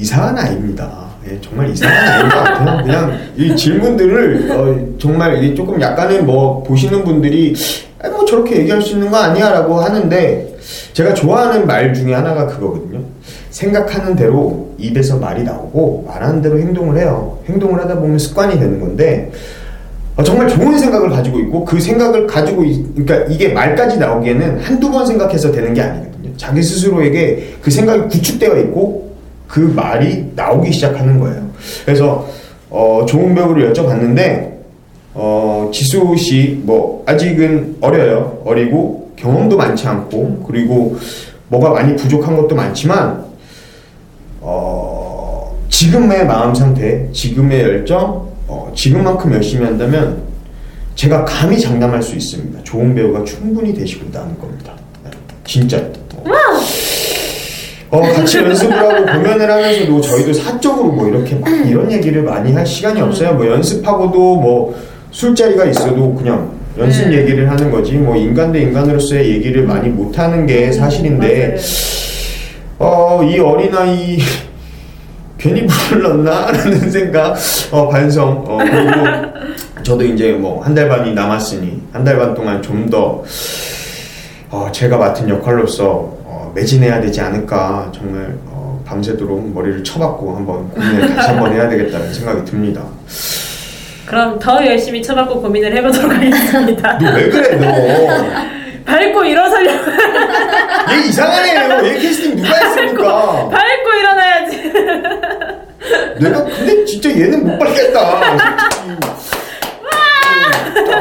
이상한 0.00 0.36
아이입니다. 0.38 1.10
예, 1.28 1.38
정말 1.42 1.70
이상한 1.70 2.08
아이인 2.08 2.28
것 2.30 2.36
같아요. 2.36 2.82
그냥 2.84 3.18
이 3.36 3.54
질문들을 3.54 4.50
어, 4.50 4.98
정말 4.98 5.42
이게 5.44 5.54
조금 5.54 5.80
약간은 5.80 6.24
뭐 6.24 6.62
보시는 6.62 7.04
분들이 7.04 7.54
아, 8.02 8.08
뭐 8.08 8.24
저렇게 8.24 8.60
얘기할 8.60 8.80
수 8.80 8.94
있는 8.94 9.10
거 9.10 9.18
아니야라고 9.18 9.78
하는데 9.78 10.56
제가 10.94 11.12
좋아하는 11.12 11.66
말 11.66 11.92
중에 11.92 12.14
하나가 12.14 12.46
그거거든요. 12.46 13.00
생각하는 13.50 14.16
대로 14.16 14.74
입에서 14.78 15.18
말이 15.18 15.42
나오고 15.42 16.04
말하는 16.08 16.40
대로 16.40 16.58
행동을 16.58 16.98
해요. 16.98 17.38
행동을 17.46 17.80
하다 17.82 17.96
보면 17.96 18.18
습관이 18.18 18.58
되는 18.58 18.80
건데 18.80 19.30
어, 20.16 20.22
정말 20.22 20.48
좋은 20.48 20.78
생각을 20.78 21.10
가지고 21.10 21.38
있고 21.40 21.66
그 21.66 21.78
생각을 21.78 22.26
가지고 22.26 22.64
있, 22.64 22.94
그러니까 22.94 23.30
이게 23.30 23.48
말까지 23.52 23.98
나오기에는 23.98 24.60
한두 24.60 24.90
번 24.90 25.04
생각해서 25.06 25.52
되는 25.52 25.74
게 25.74 25.82
아니거든요. 25.82 26.30
자기 26.38 26.62
스스로에게 26.62 27.56
그 27.60 27.70
생각이 27.70 28.08
구축되어 28.08 28.56
있고 28.60 29.09
그 29.50 29.58
말이 29.58 30.30
나오기 30.36 30.70
시작하는 30.72 31.18
거예요. 31.18 31.44
그래서 31.84 32.26
어, 32.70 33.04
좋은 33.06 33.34
배우를 33.34 33.72
여쭤봤는데 33.72 34.50
어, 35.12 35.68
지수 35.74 36.14
씨 36.16 36.60
뭐 36.64 37.02
아직은 37.04 37.78
어려요. 37.80 38.40
어리고 38.44 39.10
경험도 39.16 39.56
많지 39.56 39.88
않고 39.88 40.44
그리고 40.46 40.96
뭐가 41.48 41.70
많이 41.70 41.96
부족한 41.96 42.36
것도 42.36 42.54
많지만 42.54 43.24
어, 44.40 45.58
지금의 45.68 46.26
마음 46.26 46.54
상태, 46.54 47.08
지금의 47.12 47.60
열정, 47.60 48.28
어, 48.46 48.70
지금만큼 48.76 49.32
열심히 49.34 49.64
한다면 49.64 50.22
제가 50.94 51.24
감히 51.24 51.58
장담할 51.58 52.00
수 52.02 52.14
있습니다. 52.14 52.62
좋은 52.62 52.94
배우가 52.94 53.24
충분히 53.24 53.74
되시고 53.74 54.06
있다는 54.06 54.38
겁니다. 54.38 54.72
진짜. 55.44 55.82
어, 57.90 58.00
같이 58.00 58.38
연습을 58.38 58.76
하고 58.78 59.04
공연을 59.04 59.50
하면서도 59.50 60.00
저희도 60.00 60.32
사적으로 60.32 60.92
뭐 60.92 61.08
이렇게 61.08 61.34
막 61.34 61.48
이런 61.68 61.90
얘기를 61.90 62.22
많이 62.22 62.52
할 62.52 62.64
시간이 62.64 63.00
없어요. 63.00 63.34
뭐 63.34 63.46
연습하고도 63.46 64.36
뭐 64.36 64.74
술자리가 65.10 65.64
있어도 65.66 66.14
그냥 66.14 66.52
연습 66.78 67.08
네. 67.08 67.18
얘기를 67.18 67.50
하는 67.50 67.70
거지 67.70 67.94
뭐 67.94 68.14
인간 68.14 68.52
대 68.52 68.60
인간으로서의 68.62 69.28
얘기를 69.32 69.64
많이 69.64 69.88
못 69.88 70.16
하는 70.18 70.46
게 70.46 70.70
사실인데 70.70 71.56
어, 72.78 73.22
이 73.24 73.38
어린아이 73.40 74.18
괜히 75.36 75.66
불렀나? 75.66 76.52
라는 76.52 76.90
생각, 76.90 77.34
어, 77.72 77.88
반성. 77.88 78.44
어, 78.46 78.58
그리고 78.58 79.82
저도 79.82 80.04
이제 80.04 80.32
뭐 80.32 80.62
한 80.62 80.74
달 80.74 80.88
반이 80.88 81.12
남았으니 81.12 81.82
한 81.92 82.04
달 82.04 82.16
반 82.18 82.34
동안 82.34 82.62
좀 82.62 82.88
더 82.88 83.24
어, 84.50 84.68
제가 84.70 84.96
맡은 84.96 85.28
역할로서 85.28 86.19
어, 86.50 86.52
매진해야 86.54 87.00
되지 87.00 87.20
않을까 87.20 87.90
정말 87.94 88.36
어, 88.46 88.82
밤새도록 88.84 89.52
머리를 89.54 89.84
쳐박고 89.84 90.36
한번 90.36 90.68
고민을 90.70 91.14
다시 91.14 91.28
한번 91.28 91.52
해야 91.52 91.68
되겠다는 91.68 92.12
생각이 92.12 92.44
듭니다. 92.44 92.82
그럼 94.06 94.38
더 94.40 94.64
열심히 94.66 95.00
쳐박고 95.02 95.40
고민을 95.40 95.76
해보도록 95.76 96.12
하겠습니다. 96.12 96.98
너 96.98 97.12
왜 97.14 97.28
그래 97.28 97.56
너? 97.56 98.50
밟고 98.84 99.24
일어서려고. 99.24 99.90
얘 100.92 101.06
이상한 101.08 101.44
애예요. 101.46 101.86
얘 101.86 101.98
캐스팅 102.00 102.34
누가 102.36 102.48
했습니까? 102.56 103.48
밟고 103.48 103.90
일어나야지. 104.00 104.72
내가 106.20 106.44
근데 106.44 106.84
진짜 106.84 107.10
얘는 107.10 107.46
못. 107.46 107.58
솔직히. 107.64 107.92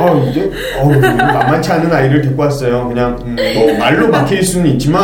아 0.01 0.13
이제 0.29 0.51
어우 0.79 0.91
이거 0.95 1.07
만만치 1.09 1.71
않은 1.71 1.91
아이를 1.91 2.21
데리고 2.21 2.43
왔어요. 2.43 2.87
그냥 2.89 3.17
음, 3.25 3.35
뭐 3.55 3.77
말로 3.77 4.07
막힐 4.09 4.43
수는 4.43 4.67
있지만 4.71 5.03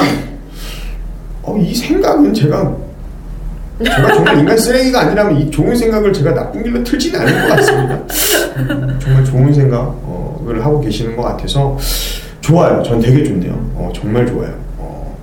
어, 1.45 1.57
이 1.57 1.73
생각은 1.73 2.33
제가 2.33 2.75
제가 3.83 4.13
정말 4.13 4.39
인간 4.39 4.57
쓰레기가 4.57 5.01
아니라면 5.01 5.37
이 5.37 5.51
좋은 5.51 5.75
생각을 5.75 6.11
제가 6.11 6.33
나쁜 6.33 6.63
길로 6.63 6.83
틀지는 6.83 7.19
않을 7.19 7.41
것 7.41 7.55
같습니다. 7.55 7.95
음, 8.57 8.99
정말 8.99 9.25
좋은 9.25 9.53
생각을 9.53 10.65
하고 10.65 10.79
계시는 10.81 11.15
것 11.15 11.23
같아서 11.23 11.77
좋아요. 12.41 12.81
전 12.83 12.99
되게 12.99 13.23
좋네요. 13.23 13.53
어, 13.75 13.91
정말 13.93 14.25
좋아요. 14.25 14.53
어, 14.77 15.17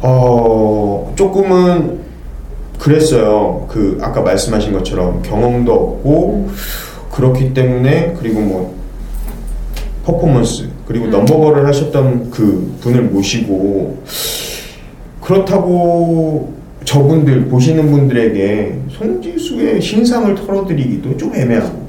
어, 0.00 1.12
조금은 1.14 2.00
그랬어요. 2.78 3.66
그 3.68 3.98
아까 4.00 4.22
말씀하신 4.22 4.72
것처럼 4.72 5.22
경험도 5.22 5.72
없고 5.72 6.50
그렇기 7.12 7.52
때문에 7.52 8.14
그리고 8.18 8.40
뭐 8.40 8.78
퍼포먼스 10.04 10.68
그리고 10.86 11.08
넘버거를 11.08 11.66
하셨던 11.66 12.30
그 12.30 12.76
분을 12.80 13.02
모시고 13.02 14.02
그렇다고 15.28 16.54
저분들 16.86 17.48
보시는 17.48 17.90
분들에게 17.90 18.78
송지수의 18.92 19.80
신상을 19.82 20.34
털어드리기도 20.34 21.18
좀 21.18 21.34
애매하고. 21.34 21.86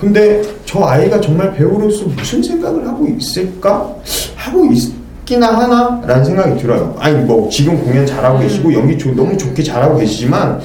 근데 0.00 0.42
저 0.64 0.82
아이가 0.84 1.20
정말 1.20 1.52
배우로서 1.54 2.06
무슨 2.06 2.42
생각을 2.42 2.86
하고 2.88 3.06
있을까? 3.06 3.94
하고 4.36 4.66
있기나 4.72 5.48
하나 5.48 6.00
라는 6.06 6.24
생각이 6.24 6.60
들어요. 6.60 6.94
아니 6.98 7.16
뭐 7.24 7.48
지금 7.50 7.78
공연 7.84 8.06
잘하고 8.06 8.38
계시고 8.40 8.72
연기 8.72 8.96
조- 8.98 9.14
너무 9.14 9.36
좋게 9.36 9.62
잘하고 9.62 9.98
계시지만 9.98 10.60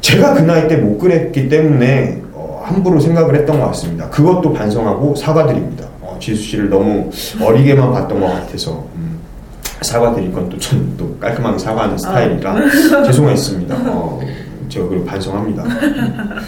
제가 0.00 0.34
그 0.34 0.40
나이 0.40 0.66
때 0.68 0.76
못 0.76 0.98
그랬기 0.98 1.48
때문에 1.48 2.22
어, 2.32 2.62
함부로 2.64 2.98
생각을 3.00 3.34
했던 3.36 3.58
것 3.60 3.66
같습니다. 3.66 4.08
그것도 4.10 4.52
반성하고 4.52 5.14
사과드립니다. 5.16 5.86
어, 6.00 6.16
지수 6.20 6.42
씨를 6.42 6.70
너무 6.70 7.10
어리게만 7.40 7.92
봤던 7.92 8.20
것 8.20 8.26
같아서. 8.26 8.84
음, 8.96 9.11
사과드릴 9.82 10.32
건 10.32 10.48
또 10.48 10.58
저는 10.58 10.96
또 10.96 11.16
깔끔하게 11.18 11.58
사과하는 11.58 11.98
스타일이라 11.98 12.56
죄송했습니다. 13.06 13.76
어, 13.86 14.20
제가 14.68 14.86
그걸 14.88 15.04
반성합니다. 15.04 15.62
음. 15.64 16.38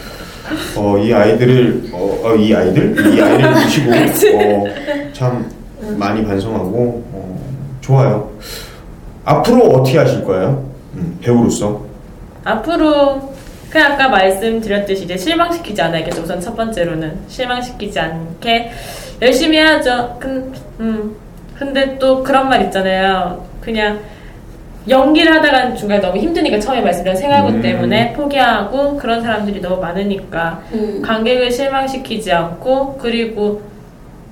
어, 0.77 0.99
이 0.99 1.13
아이들을 1.13 1.91
어, 1.93 2.21
어, 2.25 2.35
이 2.35 2.55
아이들 2.55 3.15
이 3.15 3.21
아이를 3.21 3.53
보시고 3.55 3.91
어, 3.93 4.65
참 5.13 5.51
많이 5.97 6.25
반성하고 6.25 7.05
어, 7.13 7.41
좋아요. 7.81 8.31
앞으로 9.25 9.65
어떻게 9.69 9.99
하실 9.99 10.25
거예요? 10.25 10.65
음, 10.95 11.19
배우로서 11.23 11.83
앞으로 12.45 13.33
그 13.71 13.83
아까 13.83 14.09
말씀드렸듯이 14.09 15.05
이제 15.05 15.17
실망시키지 15.17 15.81
않아야겠죠. 15.83 16.23
우선 16.23 16.41
첫 16.41 16.55
번째로는 16.55 17.19
실망시키지 17.29 17.99
않게 17.99 18.71
열심히 19.23 19.57
해야죠. 19.59 20.17
근, 20.21 20.53
음, 20.81 21.17
근데 21.59 21.99
또 21.99 22.23
그런 22.23 22.49
말 22.49 22.63
있잖아요. 22.63 23.45
그냥 23.61 24.01
연기를 24.89 25.33
하다가 25.35 25.75
중간에 25.75 26.01
너무 26.01 26.19
힘드니까 26.19 26.61
처음에 26.61 26.83
말씀드린 26.83 27.17
생활고 27.17 27.49
음. 27.49 27.63
때문에 27.63 28.13
포기하고 28.13 28.97
그런 28.99 29.23
사람들이 29.23 29.61
너무 29.61 29.81
많으니까 29.81 30.63
음. 30.73 31.01
관객을 31.03 31.51
실망시키지 31.51 32.33
않고 32.33 32.99
그리고 32.99 33.63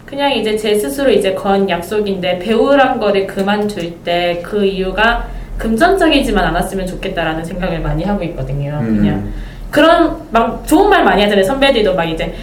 그냥 0.05 0.31
이제 0.33 0.57
제 0.57 0.75
스스로 0.75 1.11
이제 1.11 1.33
건 1.33 1.69
약속인데 1.71 2.39
배우란 2.41 3.01
거를 3.01 3.27
그만둘 3.27 4.03
때 4.05 4.43
그 4.45 4.65
이유가 4.65 5.27
금전적이지만 5.57 6.45
않았으면 6.45 6.87
좋겠다라는 6.87 7.45
생각을 7.45 7.81
많이 7.81 8.05
하고 8.05 8.23
있거든요. 8.25 8.79
음. 8.83 8.97
그냥 8.99 9.33
그런 9.71 10.19
막 10.31 10.67
좋은 10.67 10.91
말 10.91 11.03
많이 11.03 11.23
하잖아요. 11.23 11.45
선배들도 11.45 11.95
막 11.95 12.05
이제 12.05 12.35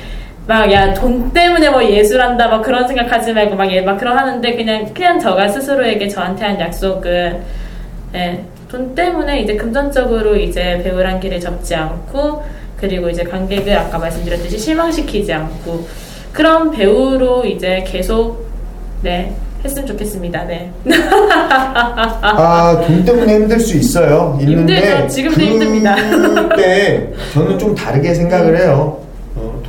막 0.50 0.72
야 0.72 0.92
돈 0.96 1.32
때문에 1.32 1.70
뭐 1.70 1.84
예술한다 1.84 2.48
막 2.48 2.64
그런 2.64 2.88
생각하지 2.88 3.34
말고 3.34 3.56
막, 3.56 3.72
예, 3.72 3.82
막 3.82 4.00
그런 4.00 4.18
하는데 4.18 4.56
그냥 4.56 4.92
그냥 4.96 5.20
저가 5.20 5.48
스스로에게 5.48 6.08
저한테 6.08 6.44
한 6.44 6.60
약속은 6.60 7.44
예, 8.16 8.44
돈 8.68 8.96
때문에 8.96 9.42
이제 9.42 9.56
금전적으로 9.56 10.36
이제 10.36 10.82
배우란 10.84 11.20
길을 11.20 11.40
접지 11.40 11.76
않고 11.76 12.44
그리고 12.78 13.10
이제 13.10 13.24
관객을 13.24 13.78
아까 13.78 14.00
말씀드렸듯이 14.00 14.58
실망시키지 14.58 15.32
않고 15.32 15.88
그런 16.34 16.72
배우로 16.72 17.46
이제 17.46 17.84
계속 17.86 18.48
네 19.04 19.36
했으면 19.64 19.86
좋겠습니다. 19.86 20.46
네. 20.46 20.72
아, 22.22 22.82
돈 22.88 23.04
때문에 23.06 23.36
힘들 23.36 23.60
수 23.60 23.78
있어요. 23.78 24.38
있는데 24.42 24.76
힘들죠. 24.76 25.08
지금도 25.10 25.42
힘듭니다. 25.42 25.96
그때 26.50 27.10
저는 27.34 27.60
좀 27.60 27.76
다르게 27.76 28.14
생각을 28.16 28.58
해요. 28.58 29.09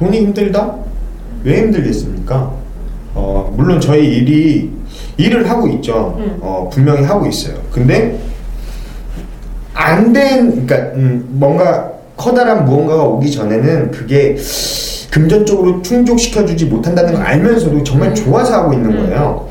어, 0.01 0.05
돈이 0.05 0.19
힘들다? 0.19 0.75
왜 1.45 1.59
힘들겠습니까? 1.59 2.53
어, 3.15 3.53
물론 3.55 3.81
저희 3.81 4.07
일이 4.17 4.71
일을 5.19 5.49
하고 5.49 5.69
있죠. 5.69 6.17
음. 6.19 6.39
어, 6.41 6.71
분명히 6.73 7.05
하고 7.05 7.27
있어요. 7.27 7.57
근데 7.71 8.19
안 9.75 10.13
된, 10.13 10.67
그러니까 10.67 10.97
음, 10.97 11.27
뭔가 11.33 11.91
커다란 12.17 12.65
무언가가 12.65 13.05
오기 13.05 13.31
전에는 13.31 13.91
그게 13.91 14.37
금전적으로 15.11 15.83
충족시켜주지 15.83 16.67
못한다는 16.67 17.15
걸 17.15 17.23
알면서도 17.23 17.83
정말 17.85 18.15
좋아서 18.15 18.55
하고 18.55 18.73
있는 18.73 18.91
음. 18.93 18.97
거예요. 18.99 19.49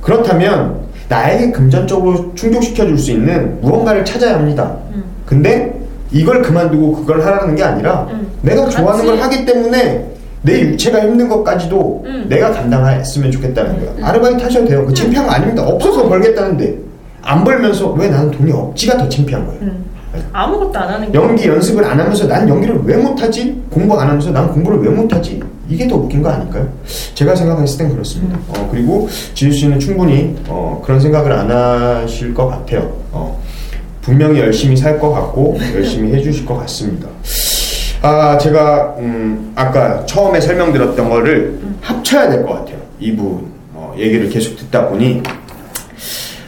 그렇다면 0.00 0.86
나에게 1.08 1.52
금전적으로 1.52 2.34
충족시켜줄 2.34 2.98
수 2.98 3.12
있는 3.12 3.60
무언가를 3.60 4.04
찾아야 4.04 4.34
합니다. 4.34 4.76
음. 4.94 5.04
근데 5.24 5.75
이걸 6.10 6.42
그만두고 6.42 6.92
그걸 6.96 7.24
하라는 7.24 7.54
게 7.56 7.62
아니라 7.62 8.06
음. 8.10 8.26
내가 8.42 8.68
좋아하는 8.68 9.04
같이. 9.04 9.06
걸 9.06 9.20
하기 9.20 9.44
때문에 9.46 10.06
내 10.42 10.60
육체가 10.60 11.00
힘든 11.00 11.28
것까지도 11.28 12.02
음. 12.06 12.26
내가 12.28 12.52
감당했으면 12.52 13.30
좋겠다는 13.32 13.80
거야. 13.96 14.08
아르바이트 14.08 14.42
하셔도 14.42 14.66
돼요. 14.66 14.86
그 14.86 14.94
창피한 14.94 15.26
거 15.26 15.32
아닙니다. 15.32 15.62
없어서 15.66 16.08
벌겠다는데 16.08 16.78
안 17.22 17.42
벌면서 17.42 17.90
왜 17.92 18.08
나는 18.08 18.30
돈이 18.30 18.52
없지가 18.52 18.96
더 18.98 19.08
창피한 19.08 19.46
거예요. 19.46 19.60
음. 19.62 19.84
아무것도 20.32 20.78
안 20.78 20.88
하는 20.88 21.12
게 21.12 21.18
연기 21.18 21.46
연습을 21.48 21.84
안 21.84 21.98
하면서 22.00 22.26
난 22.26 22.48
연기를 22.48 22.80
왜 22.84 22.96
못하지? 22.96 23.60
공부 23.70 23.98
안 24.00 24.08
하면서 24.08 24.30
난 24.30 24.50
공부를 24.50 24.78
왜 24.80 24.88
못하지? 24.88 25.42
이게 25.68 25.86
더 25.88 25.96
웃긴 25.96 26.22
거 26.22 26.30
아닐까요? 26.30 26.66
제가 27.14 27.34
생각했을 27.34 27.78
땐 27.78 27.92
그렇습니다. 27.92 28.38
어, 28.48 28.68
그리고 28.70 29.08
지수 29.34 29.50
씨는 29.52 29.78
충분히 29.80 30.34
어, 30.48 30.80
그런 30.84 31.00
생각을 31.00 31.30
안 31.32 31.50
하실 31.50 32.32
것 32.32 32.46
같아요. 32.46 32.90
어, 33.12 33.38
분명히 34.06 34.38
열심히 34.38 34.76
살 34.76 35.00
것 35.00 35.10
같고 35.10 35.58
열심히 35.74 36.12
해주실 36.14 36.46
것 36.46 36.56
같습니다. 36.58 37.08
아 38.02 38.38
제가 38.38 38.94
음, 39.00 39.50
아까 39.56 40.06
처음에 40.06 40.40
설명드렸던 40.40 41.10
거를 41.10 41.58
합쳐야 41.80 42.30
될 42.30 42.44
것 42.46 42.54
같아요. 42.54 42.78
이분 43.00 43.46
어, 43.74 43.92
얘기를 43.98 44.28
계속 44.28 44.56
듣다 44.56 44.88
보니 44.88 45.22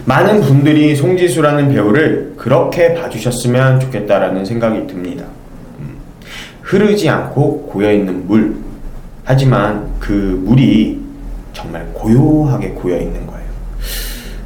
많은 0.05 0.41
분들이 0.41 0.95
송지수라는 0.95 1.71
배우를 1.73 2.35
그렇게 2.37 2.95
봐주셨으면 2.95 3.81
좋겠다라는 3.81 4.45
생각이 4.45 4.87
듭니다. 4.87 5.25
음, 5.81 5.97
흐르지 6.63 7.09
않고 7.09 7.63
고여있는 7.73 8.29
물. 8.29 8.55
하지만 9.25 9.91
그 9.99 10.13
물이 10.45 11.01
정말 11.53 11.85
고요하게 11.93 12.69
고여있는 12.69 13.27
거예요. 13.27 13.45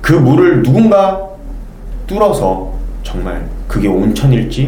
그 0.00 0.14
물을 0.14 0.62
누군가 0.62 1.20
뚫어서 2.06 2.71
정말 3.12 3.46
그게 3.68 3.88
온천일지 3.88 4.66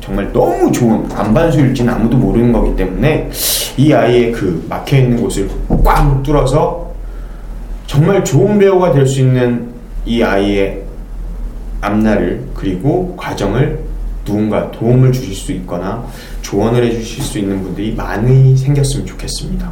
정말 0.00 0.32
너무 0.32 0.72
좋은 0.72 1.06
안반수일지는 1.12 1.92
아무도 1.92 2.16
모르는 2.16 2.50
거기 2.52 2.74
때문에 2.74 3.28
이 3.76 3.92
아이의 3.92 4.32
그 4.32 4.64
막혀 4.68 4.96
있는 4.96 5.20
곳을 5.20 5.48
꽉 5.84 6.22
뚫어서 6.22 6.90
정말 7.86 8.24
좋은 8.24 8.58
배우가 8.58 8.92
될 8.92 9.06
수 9.06 9.20
있는 9.20 9.68
이 10.06 10.22
아이의 10.22 10.82
앞날을 11.82 12.46
그리고 12.54 13.14
과정을 13.16 13.80
누군가 14.24 14.70
도움을 14.70 15.12
주실 15.12 15.34
수 15.34 15.52
있거나 15.52 16.04
조언을 16.40 16.82
해주실 16.84 17.22
수 17.22 17.38
있는 17.38 17.62
분들이 17.62 17.94
많이 17.94 18.56
생겼으면 18.56 19.04
좋겠습니다. 19.06 19.70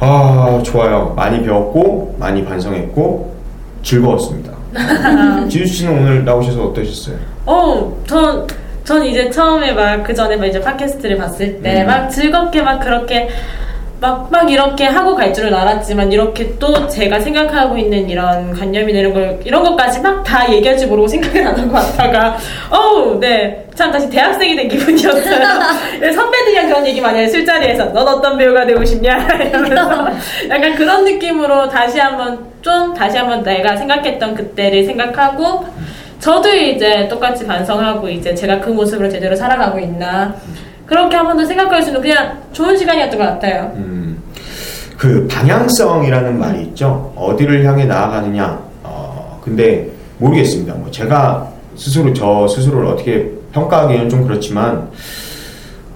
아 0.00 0.60
좋아요. 0.64 1.12
많이 1.14 1.42
배웠고 1.42 2.16
많이 2.18 2.44
반성했고 2.44 3.34
즐거웠습니다. 3.82 4.53
지수 5.48 5.66
씨는 5.66 5.98
오늘 5.98 6.24
나오셔서 6.24 6.64
어떠셨어요? 6.66 7.16
어, 7.46 7.96
전, 8.06 8.46
전 8.84 9.04
이제 9.04 9.30
처음에 9.30 9.72
막 9.72 10.02
그 10.04 10.14
전에 10.14 10.36
막 10.36 10.46
이제 10.46 10.60
팟캐스트를 10.60 11.16
봤을 11.16 11.62
때 11.62 11.82
음. 11.82 11.86
막 11.86 12.08
즐겁게 12.08 12.60
막 12.62 12.78
그렇게 12.80 13.28
막, 14.00 14.28
막 14.30 14.50
이렇게 14.50 14.84
하고 14.84 15.14
갈 15.14 15.32
줄은 15.32 15.54
알았지만 15.54 16.12
이렇게 16.12 16.58
또 16.58 16.86
제가 16.88 17.18
생각하고 17.20 17.78
있는 17.78 18.10
이런 18.10 18.52
관념이나 18.52 18.98
이런 18.98 19.14
걸, 19.14 19.40
이런 19.44 19.62
것까지 19.62 20.00
막 20.00 20.22
다 20.24 20.50
얘기할 20.52 20.76
줄 20.76 20.88
모르고 20.88 21.06
생각을 21.08 21.46
안 21.46 21.58
하고 21.58 21.72
왔다가, 21.74 22.36
어우, 22.70 23.18
네. 23.20 23.66
참 23.74 23.90
다시 23.92 24.10
대학생이 24.10 24.56
된 24.56 24.68
기분이었어요. 24.68 25.48
네, 26.00 26.12
선배들이랑 26.12 26.66
그런 26.68 26.86
얘기 26.86 27.00
많이 27.00 27.20
해요. 27.20 27.28
술자리에서. 27.28 27.86
넌 27.92 28.06
어떤 28.08 28.36
배우가 28.36 28.66
되고 28.66 28.84
싶냐? 28.84 29.16
이러면서. 29.40 30.06
약간 30.50 30.74
그런 30.74 31.04
느낌으로 31.04 31.68
다시 31.70 31.98
한번, 31.98 32.46
좀 32.64 32.94
다시 32.94 33.18
한번 33.18 33.42
내가 33.42 33.76
생각했던 33.76 34.34
그때를 34.34 34.86
생각하고, 34.86 35.66
저도 36.18 36.48
이제 36.48 37.06
똑같이 37.08 37.46
반성하고 37.46 38.08
이제 38.08 38.34
제가 38.34 38.58
그 38.60 38.70
모습으로 38.70 39.10
제대로 39.10 39.36
살아가고 39.36 39.78
있나 39.78 40.34
그렇게 40.86 41.14
한 41.16 41.26
번 41.26 41.36
더 41.36 41.44
생각할 41.44 41.82
수 41.82 41.90
있는 41.90 42.00
그냥 42.00 42.38
좋은 42.54 42.74
시간이었던 42.76 43.18
것 43.18 43.24
같아요. 43.26 43.70
음, 43.76 44.22
그 44.96 45.26
방향성이라는 45.30 46.38
말이 46.38 46.62
있죠. 46.62 47.12
어디를 47.16 47.64
향해 47.66 47.84
나아가느냐. 47.84 48.58
어, 48.84 49.38
근데 49.44 49.90
모르겠습니다. 50.16 50.72
뭐 50.74 50.90
제가 50.90 51.46
스스로 51.76 52.14
저 52.14 52.48
스스로를 52.48 52.86
어떻게 52.86 53.30
평가하기는 53.52 54.08
좀 54.08 54.26
그렇지만 54.26 54.88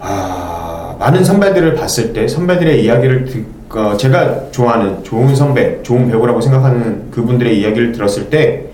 아, 0.00 0.94
많은 0.98 1.24
선배들을 1.24 1.74
봤을 1.74 2.12
때 2.12 2.28
선배들의 2.28 2.84
이야기를 2.84 3.24
듣, 3.24 3.46
어, 3.70 3.96
제가 3.96 4.50
좋아하는 4.50 5.04
좋은 5.04 5.34
선배, 5.36 5.82
좋은 5.82 6.08
배우라고 6.08 6.40
생각하는 6.40 7.10
그분들의 7.10 7.60
이야기를 7.60 7.92
들었을 7.92 8.30
때, 8.30 8.64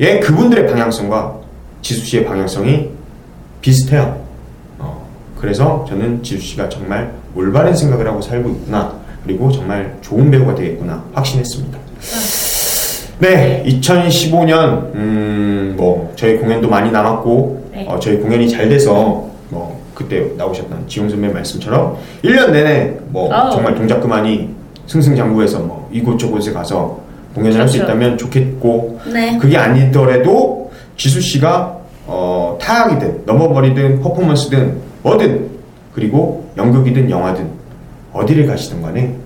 예, 0.00 0.20
그분들의 0.20 0.66
방향성과 0.66 1.36
지수 1.82 2.04
씨의 2.06 2.24
방향성이 2.24 2.88
비슷해요. 3.60 4.20
어, 4.78 5.06
그래서 5.38 5.84
저는 5.88 6.22
지수 6.22 6.40
씨가 6.40 6.68
정말 6.68 7.12
올바른 7.34 7.74
생각을 7.74 8.06
하고 8.06 8.22
살고 8.22 8.48
있구나. 8.50 8.94
그리고 9.24 9.50
정말 9.50 9.94
좋은 10.00 10.30
배우가 10.30 10.54
되겠구나. 10.54 11.04
확신했습니다. 11.12 11.78
네, 13.18 13.64
2015년, 13.66 14.94
음, 14.94 15.74
뭐, 15.76 16.12
저희 16.16 16.38
공연도 16.38 16.68
많이 16.68 16.90
남았고, 16.90 17.70
네. 17.74 17.86
어, 17.88 17.98
저희 17.98 18.16
공연이 18.16 18.48
잘 18.48 18.68
돼서, 18.68 18.94
뭐, 18.94 19.27
그때 19.98 20.30
나오셨던 20.36 20.86
지용 20.86 21.10
선배 21.10 21.26
말씀처럼, 21.26 21.96
1년 22.22 22.52
내내, 22.52 22.94
뭐, 23.08 23.32
아우. 23.34 23.50
정말 23.50 23.74
동작 23.74 24.00
그만이 24.00 24.48
승승장구해서 24.86 25.58
뭐, 25.58 25.90
이곳저곳에 25.92 26.52
가서 26.52 27.00
공연을 27.34 27.58
할수 27.58 27.78
그렇죠. 27.78 27.92
있다면 27.92 28.16
좋겠고, 28.16 29.00
네. 29.12 29.36
그게 29.38 29.56
아니더라도, 29.56 30.70
지수 30.96 31.20
씨가, 31.20 31.78
어, 32.06 32.56
타악이든, 32.60 33.22
넘어버리든, 33.26 34.00
퍼포먼스든, 34.00 34.76
뭐든, 35.02 35.48
그리고 35.92 36.48
연극이든 36.56 37.10
영화든, 37.10 37.48
어디를 38.12 38.46
가시든 38.46 38.80
간에, 38.80 39.16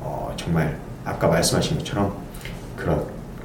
어, 0.00 0.34
정말, 0.36 0.76
아까 1.04 1.28
말씀하신 1.28 1.78
것처럼, 1.78 2.12
그런 2.74 3.00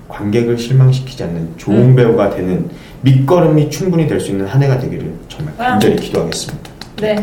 관객을 0.08 0.58
실망시키지 0.58 1.24
않는 1.26 1.54
좋은 1.58 1.78
음. 1.78 1.96
배우가 1.96 2.32
되는 2.32 2.72
밑거름이 3.02 3.70
충분히 3.70 4.08
될 4.08 4.20
수 4.20 4.32
있는 4.32 4.48
한 4.48 4.64
해가 4.64 4.80
되기를 4.80 5.14
정말 5.30 5.54
아. 5.60 5.64
간절히 5.74 5.96
기도하겠습니다. 5.98 6.71
네. 6.98 7.16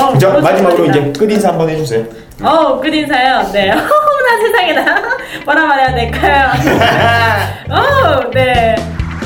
어, 0.00 0.12
그죠? 0.12 0.40
마지막으로 0.40 0.86
이제 0.86 1.12
끝인사 1.18 1.48
한번 1.50 1.68
해주세요. 1.70 2.04
어, 2.42 2.78
끝인사요. 2.80 3.50
네. 3.52 3.70
어머나 3.72 4.40
세상에나. 4.42 5.02
뭐라 5.44 5.66
말해야 5.66 5.94
될까요? 5.94 6.50
어, 7.70 8.30
네. 8.32 8.76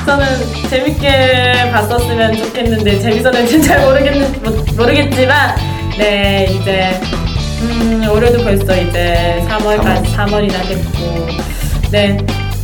저는 0.05 0.25
재밌게 0.69 1.69
봤었으면 1.71 2.35
좋겠는데, 2.35 2.99
재밌었는지 2.99 3.61
잘 3.61 3.79
모르겠는, 3.81 4.41
모- 4.43 4.73
모르겠지만, 4.75 5.55
네, 5.97 6.45
이제, 6.49 6.99
음, 7.61 8.05
올해도 8.11 8.43
벌써 8.43 8.75
이제 8.75 9.45
3월까지, 9.47 10.13
3월이나 10.13 10.67
됐고, 10.67 11.27
네. 11.91 12.17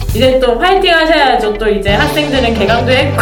이제 0.09 0.39
또 0.39 0.57
화이팅 0.59 0.93
하셔야죠. 0.93 1.53
또 1.53 1.69
이제 1.69 1.93
학생들은 1.93 2.53
개강도 2.55 2.91
했고, 2.91 3.21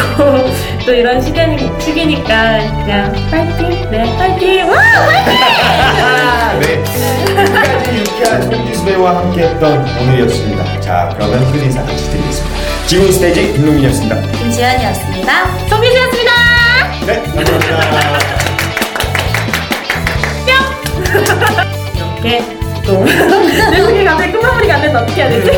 또 0.86 0.94
이런 0.94 1.22
시기, 1.22 1.38
시기니까, 1.80 2.60
그냥 2.86 3.14
화이팅! 3.30 3.92
네, 3.92 4.04
화이팅! 4.18 4.70
와! 4.70 4.78
화이팅! 4.78 5.34
네. 6.62 6.84
끝까지 7.36 7.98
유쾌한 8.00 8.42
송지수 8.42 8.86
배우와 8.86 9.18
함께했던 9.18 9.86
오늘이었습니다. 10.02 10.80
자, 10.82 11.10
그러면 11.16 11.52
끝인사 11.52 11.84
같이 11.84 12.10
드리겠습니다. 12.10 12.58
지금 12.88 13.12
스테이지 13.12 13.54
김동민이었습니다. 13.54 14.22
김지연이었습니다. 14.32 15.68
정민이었습니다. 15.68 16.32
네, 17.06 17.22
감사합니다. 17.22 18.38
이렇게 22.24 22.57
또 22.88 23.04
내 23.04 23.82
속에 23.82 24.06
갑자기 24.06 24.32
끝마무리가 24.32 24.76
안 24.76 24.82
되는데 24.82 25.00
어떻게 25.04 25.22
해야 25.24 25.30
되지? 25.30 25.52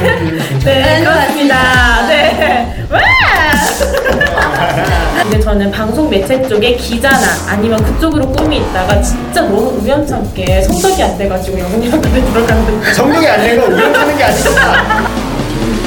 네, 0.66 1.04
그렇습니다. 1.04 2.08
네. 2.08 2.76
와! 2.90 3.00
근데 5.22 5.40
저는 5.40 5.70
방송 5.72 6.10
매체 6.10 6.42
쪽에 6.48 6.76
기자나 6.76 7.20
아니면 7.48 7.84
그쪽으로 7.84 8.32
꿈이 8.32 8.58
있다가 8.58 9.00
진짜 9.02 9.42
너무 9.42 9.80
우연찮게 9.80 10.64
성적이 10.64 11.04
안 11.04 11.18
돼가지고 11.20 11.60
영문학과에 11.60 12.22
들어갔는데 12.22 12.94
성적이 12.94 13.28
안 13.28 13.42
되고 13.42 13.66
우연하는 13.68 14.18
게 14.18 14.24
아니구나. 14.24 15.06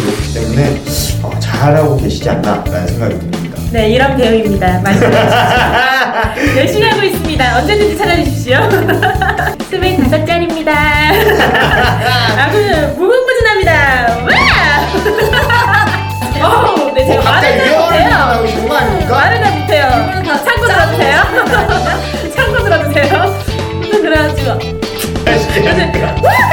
그렇기 0.01 0.34
때문에 0.34 0.80
어, 1.24 1.30
잘하고 1.40 1.97
계시지 1.97 2.30
않나라는 2.30 2.86
생각이 2.86 3.18
듭니다. 3.18 3.59
네, 3.72 3.88
이런 3.88 4.16
배우입니다. 4.16 4.78
말씀해 4.80 5.11
주 5.11 5.16
십시오. 6.23 6.57
열심히 6.59 6.89
하고 6.89 7.03
있습니다. 7.03 7.59
언제든지 7.59 7.99
찾아주십시오. 7.99 8.59
25짜리입니다. 9.73 10.70
아, 10.73 12.51
그, 12.51 12.95
무궁무진합니다. 12.97 13.73
와! 16.41 16.49
어우, 16.49 16.93
네, 16.93 17.07
제가 17.07 17.23
말을 17.23 17.49
일 17.51 17.70
못해요. 17.79 18.11
거 18.68 18.75
아닙니까? 18.75 19.14
말을 19.14 19.43
잘 19.43 19.59
못해요. 19.61 19.87
이거는 19.87 20.23
다 20.23 20.45
참고 20.45 20.66
들어주세요. 20.66 21.16
참고 22.35 22.62
들어주세요. 22.64 23.12
그래가지고. 24.03 24.59
네. 25.25 25.93
와! 26.23 26.51